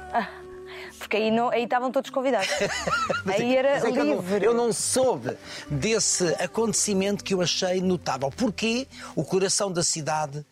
[0.98, 2.50] Porque aí, não, aí estavam todos convidados.
[3.26, 4.44] aí era é que eu não- livre.
[4.44, 5.36] Eu não, soube
[5.70, 8.30] desse acontecimento que eu achei notável.
[8.30, 10.44] Porquê o coração da cidade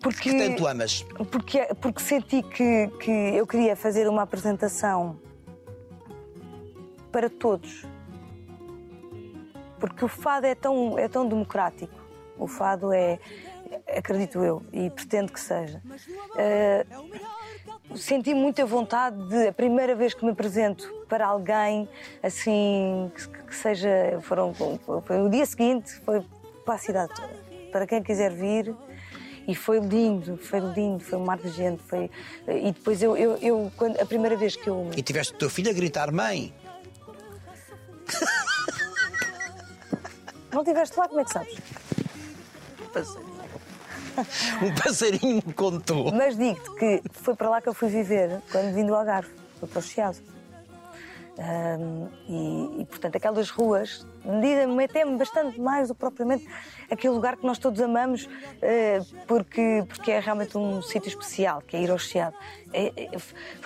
[0.00, 1.04] porque, que tanto amas?
[1.30, 5.18] Porque, porque senti que, que eu queria fazer uma apresentação
[7.10, 7.84] para todos.
[9.86, 11.94] Porque o fado é tão, é tão democrático.
[12.38, 13.18] O fado é,
[13.96, 15.80] acredito eu, e pretendo que seja.
[16.36, 16.86] Eh,
[17.94, 21.88] senti muita vontade de, a primeira vez que me apresento para alguém,
[22.22, 24.18] assim, que, que seja.
[24.22, 26.24] Foram, foi o dia seguinte, foi
[26.64, 27.44] para a cidade toda.
[27.70, 28.74] Para quem quiser vir.
[29.46, 31.82] E foi lindo, foi lindo, foi um mar de gente.
[31.82, 32.10] Foi...
[32.48, 34.90] E depois eu, eu, eu quando, a primeira vez que eu.
[34.96, 36.54] E tiveste o teu filho a gritar: Mãe,
[40.54, 41.54] Não estiveste lá, como é que sabes?
[44.62, 46.12] Um passarinho me contou.
[46.12, 49.68] Mas digo-te que foi para lá que eu fui viver quando vim do Algarve, foi
[49.68, 50.18] para o Chiado.
[51.36, 54.06] Ahm, e, e, portanto, aquelas ruas
[54.40, 56.46] dizem-me até bastante mais do que propriamente
[56.88, 58.28] aquele lugar que nós todos amamos,
[58.62, 62.36] eh, porque, porque é realmente um sítio especial, que é ir ao Chiado.
[62.72, 63.10] É- é-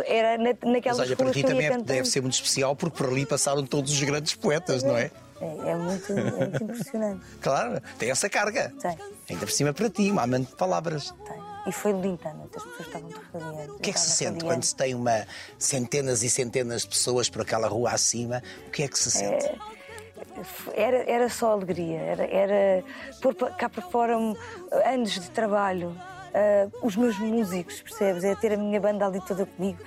[0.06, 2.32] era na, naquelas Mas olha, para ruas ti que eu também é- deve ser muito
[2.32, 5.10] especial porque por ali passaram todos os grandes poetas, não é?
[5.40, 7.24] É, é muito, é muito impressionante.
[7.40, 8.72] Claro, tem essa carga.
[8.80, 8.96] Tem.
[9.30, 11.14] Ainda por cima para ti, uma amante de palavras.
[11.26, 11.48] Tem.
[11.66, 13.74] E foi noite, as pessoas estavam radiantes.
[13.74, 15.26] O que é que se sente quando se tem uma
[15.58, 18.42] centenas e centenas de pessoas por aquela rua acima?
[18.66, 19.50] O que é que se sente?
[20.74, 22.84] Era, era só alegria, era, era
[23.20, 24.16] pôr cá para fora
[24.86, 25.94] anos de trabalho,
[26.32, 28.24] ah, os meus músicos, percebes?
[28.24, 29.78] É ter a minha banda ali toda comigo,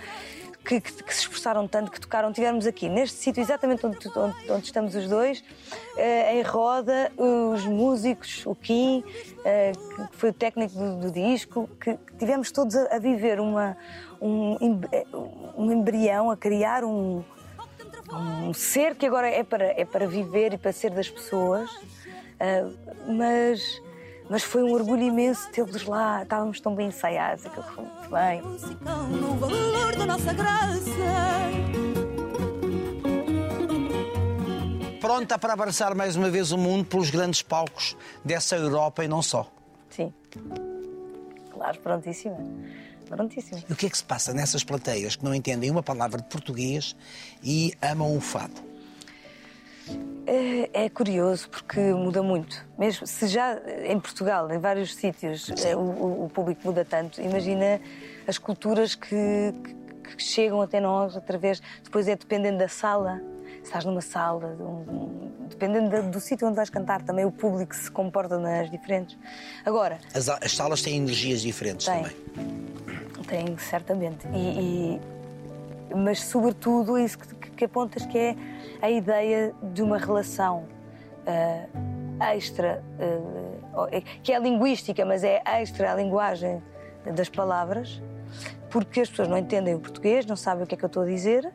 [0.66, 2.32] que, que- que se esforçaram tanto, que tocaram.
[2.32, 5.44] Tivemos aqui, neste sítio exatamente onde, onde- onde estamos os dois,
[5.98, 9.04] ah, em roda, os músicos, o Kim,
[9.46, 13.40] ah, que foi o técnico do, do disco, que, que tivemos todos a, a viver
[13.40, 13.76] uma,
[14.22, 14.58] um,
[15.58, 17.24] um embrião, a criar um
[18.14, 21.70] um ser que agora é para, é para viver e para ser das pessoas,
[22.40, 22.70] ah,
[23.08, 23.82] mas,
[24.32, 28.42] mas foi um orgulho imenso tê-los lá, estávamos tão bem ensaiados, aquilo foi muito bem.
[28.42, 30.90] Música, no valor da nossa graça.
[35.02, 39.22] Pronta para abraçar mais uma vez o mundo pelos grandes palcos dessa Europa e não
[39.22, 39.52] só.
[39.90, 40.14] Sim.
[41.52, 42.38] Claro, prontíssima.
[43.10, 43.62] Prontíssima.
[43.70, 46.30] E o que é que se passa nessas plateias que não entendem uma palavra de
[46.30, 46.96] português
[47.44, 48.71] e amam o fado?
[50.28, 52.64] É, é curioso porque muda muito.
[52.78, 57.82] Mesmo se já em Portugal, em vários sítios, eh, o, o- público muda tanto, imagina
[58.28, 59.10] as culturas que,
[59.64, 61.62] que- que chegam até nós através.
[61.84, 63.20] Depois é dependendo da sala.
[63.62, 67.32] Se estás numa sala, um- um- dependendo da- do sítio onde vais cantar, também o
[67.32, 69.18] público se comporta nas diferentes.
[69.66, 72.04] Agora, As, as salas têm energias diferentes Tem.
[72.04, 72.18] também.
[73.28, 74.28] Tem, certamente.
[74.34, 78.36] E, e- mas, sobretudo, isso que, que- apontas que é
[78.82, 80.66] a ideia de uma relação
[81.28, 83.88] ah, extra, ah,
[84.24, 86.62] que é linguística, mas é extra a linguagem
[87.16, 88.02] das palavras,
[88.70, 91.04] porque as pessoas não entendem o português, não sabem o que é que eu estou
[91.04, 91.52] a dizer,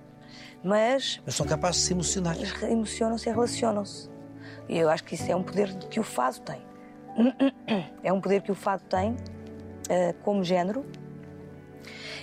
[0.62, 2.36] mas Mas são capazes de se emocionar.
[2.70, 4.10] emocionam-se e relacionam-se.
[4.68, 6.60] E eu acho que isso é um poder que o fado tem.
[8.02, 9.16] É um poder que o fado tem
[9.88, 10.84] eh, como género.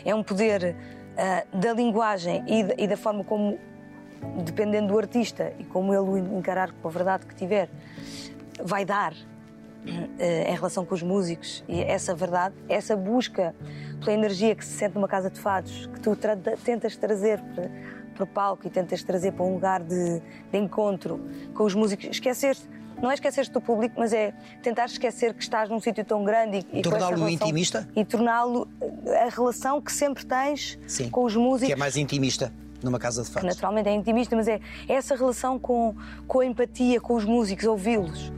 [0.06, 0.76] É um poder
[1.16, 3.58] eh, da linguagem e e da forma como,
[4.44, 7.70] dependendo do artista e como ele o encarar com a verdade que tiver,
[8.64, 9.14] vai dar
[10.20, 13.54] eh, em relação com os músicos e essa verdade, essa busca
[14.00, 17.70] pela energia que se sente numa casa de fados, que tu tra- tentas trazer para,
[18.16, 20.22] para o palco e tentas trazer para um lugar de,
[20.52, 21.20] de encontro
[21.54, 22.56] com os músicos, esquecer
[23.02, 26.66] não é esquecer do público, mas é tentar esquecer que estás num sítio tão grande
[26.72, 27.86] e, e Torná-lo intimista?
[27.96, 28.68] e torná-lo
[29.06, 31.10] eh, a relação que sempre tens Sim.
[31.10, 32.54] com os músicos Que é mais intimista
[32.84, 33.48] numa casa de fados.
[33.50, 35.96] naturalmente é intimista, mas é essa relação com,
[36.28, 38.32] com a empatia com os músicos, ouvi-los.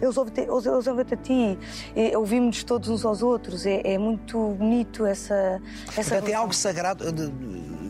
[0.00, 1.58] Eles ouvem-te ouvem-te a ti,
[1.94, 3.66] e ouvimos todos uns aos outros.
[3.66, 7.12] É, é muito bonito essa, essa Portanto, é algo sagrado.
[7.12, 7.30] de-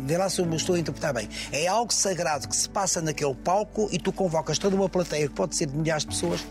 [0.06, 1.28] Vê lá se eu me estou a interpretar bem.
[1.50, 5.34] É algo sagrado que se passa naquele palco e tu convocas toda uma plateia que
[5.34, 6.44] pode ser de milhares de pessoas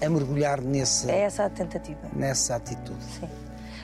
[0.00, 1.98] a mergulhar nesse, É essa a tentativa.
[2.14, 3.02] nessa atitude.
[3.18, 3.28] Sim.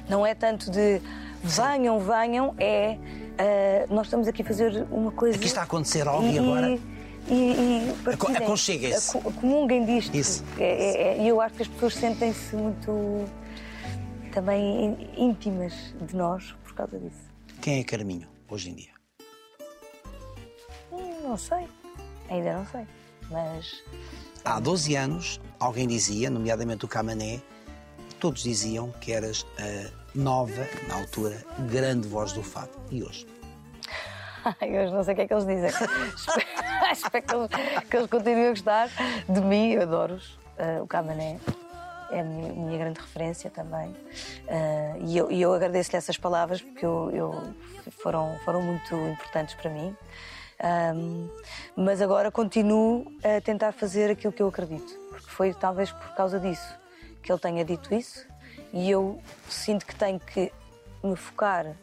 [0.08, 1.02] Não é tanto de
[1.44, 2.98] venham, venham, é
[3.38, 5.36] ah, nós estamos aqui a fazer uma coisa.
[5.36, 6.78] Aqui está a acontecer algo e e agora.
[7.26, 9.16] E, e partilhem, aconcheguem-se.
[9.16, 10.14] aco- Comunguem disto.
[10.14, 10.44] Isso.
[10.58, 13.24] É- é- é- E eu acho que as pessoas sentem-se muito
[14.32, 15.72] também íntimas
[16.06, 17.32] de nós por causa disso.
[17.62, 18.90] Quem é Carminho hoje em dia?
[20.92, 21.66] Hum, Não sei.
[22.28, 22.86] Ainda não sei.
[23.30, 23.82] Mas
[24.44, 27.40] Há 12 anos, alguém dizia, nomeadamente o Camané,
[28.20, 31.36] todos diziam que eras a nova, na altura,
[31.70, 32.70] grande voz do fado.
[32.90, 33.26] E hoje?
[34.44, 35.70] Ai, eu não sei o que é que eles dizem.
[36.92, 38.88] espero que eles, que eles continuem a gostar
[39.28, 40.38] de mim, eu adoro-os.
[40.58, 41.38] Ah, o Camané
[42.10, 43.94] é a minha, minha grande referência também.
[44.48, 47.54] Ah, e eu, e eu agradeço-lhe essas palavras porque eu, eu-
[48.02, 49.96] foram, foram muito importantes para mim.
[50.62, 51.28] Ahm,
[51.76, 54.92] mas agora continuo a tentar fazer aquilo que eu acredito.
[55.10, 56.78] Porque foi talvez por causa disso
[57.22, 58.26] que ele tenha dito isso
[58.74, 59.18] e eu
[59.48, 60.52] sinto que tenho que
[61.02, 61.74] me focar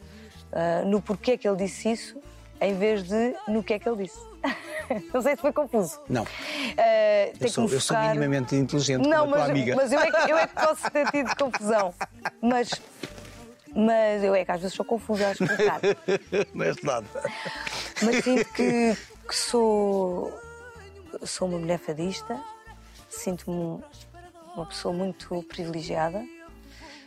[0.52, 2.20] ah, no porquê que ele disse isso
[2.60, 4.20] em vez de no que é que ele disse.
[5.12, 5.98] Não sei se foi confuso.
[6.08, 6.24] Não.
[6.26, 9.74] Tenho Eu sou, me eu sou focar- minimamente inteligente não, como a tua mas, amiga.
[9.76, 11.94] mas eu, é que, eu é que posso ter tido confusão.
[12.42, 12.70] Mas,
[13.74, 15.80] mas eu é que às vezes sou confusa a explicar.
[16.54, 17.06] Neste lado.
[18.02, 18.96] Mas sinto que,
[19.28, 20.32] que sou,
[21.24, 22.38] sou uma mulher fadista,
[23.08, 23.80] sinto-me um-
[24.54, 26.22] uma pessoa muito privilegiada,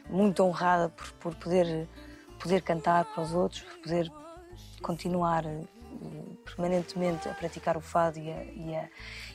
[0.10, 1.88] muito honrada por, por poder,
[2.40, 4.12] poder cantar para os outros, por poder
[4.82, 5.62] continuar eh,
[6.44, 8.90] permanentemente a praticar o fado e a, e a-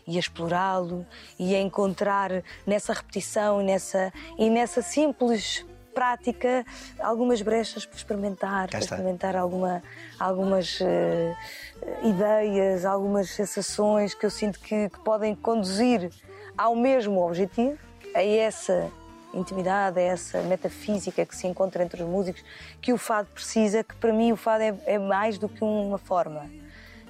[0.06, 1.06] e a explorá-lo
[1.38, 2.30] e a encontrar
[2.66, 5.64] nessa repetição e nessa, e nessa simples
[5.94, 6.64] prática
[6.98, 9.82] algumas brechas para experimentar, para experimentar alguma,
[10.18, 11.36] algumas eh,
[12.02, 16.10] ideias, algumas sensações que eu sinto que, que podem conduzir
[16.56, 17.78] ao mesmo objetivo,
[18.14, 18.90] a essa
[19.34, 22.42] intimidade, a essa metafísica que se encontra entre os músicos,
[22.80, 25.98] que o fado precisa, que para mim o fado é, é mais do que uma
[25.98, 26.50] forma.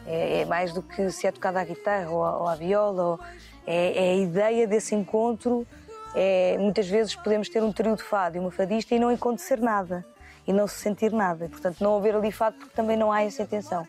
[0.06, 3.02] É, é mais do que se é tocado à guitarra ou à, ou à viola.
[3.02, 3.20] ou-
[3.66, 5.66] é, é a ideia desse encontro.
[6.14, 9.60] É, muitas vezes podemos ter um trio de fado e uma fadista e não acontecer
[9.60, 10.04] nada.
[10.46, 11.48] E não se sentir nada.
[11.48, 13.86] Portanto, não haver ali fado porque também não há essa intenção.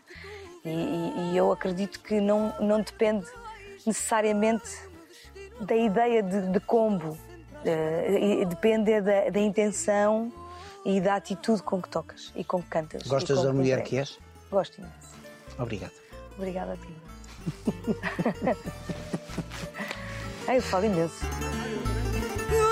[0.64, 3.26] E, e- e eu acredito que não, não depende
[3.84, 4.70] necessariamente
[5.60, 7.16] da ideia de, de combo.
[7.64, 10.32] E depende da, da intenção
[10.84, 13.02] e da atitude com que tocas e com que cantas.
[13.04, 14.18] Gostas da mulher que és?
[14.50, 15.12] Gosto imenso.
[15.58, 15.92] Obrigado.
[16.36, 16.94] Obrigada a ti.
[20.48, 21.24] Ai, eu falo imenso.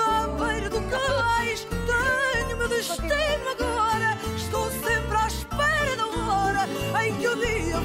[0.07, 4.17] À beira do cais, tenho meu destino agora.
[4.35, 6.67] Estou sempre à espera da hora
[7.05, 7.81] em que o dia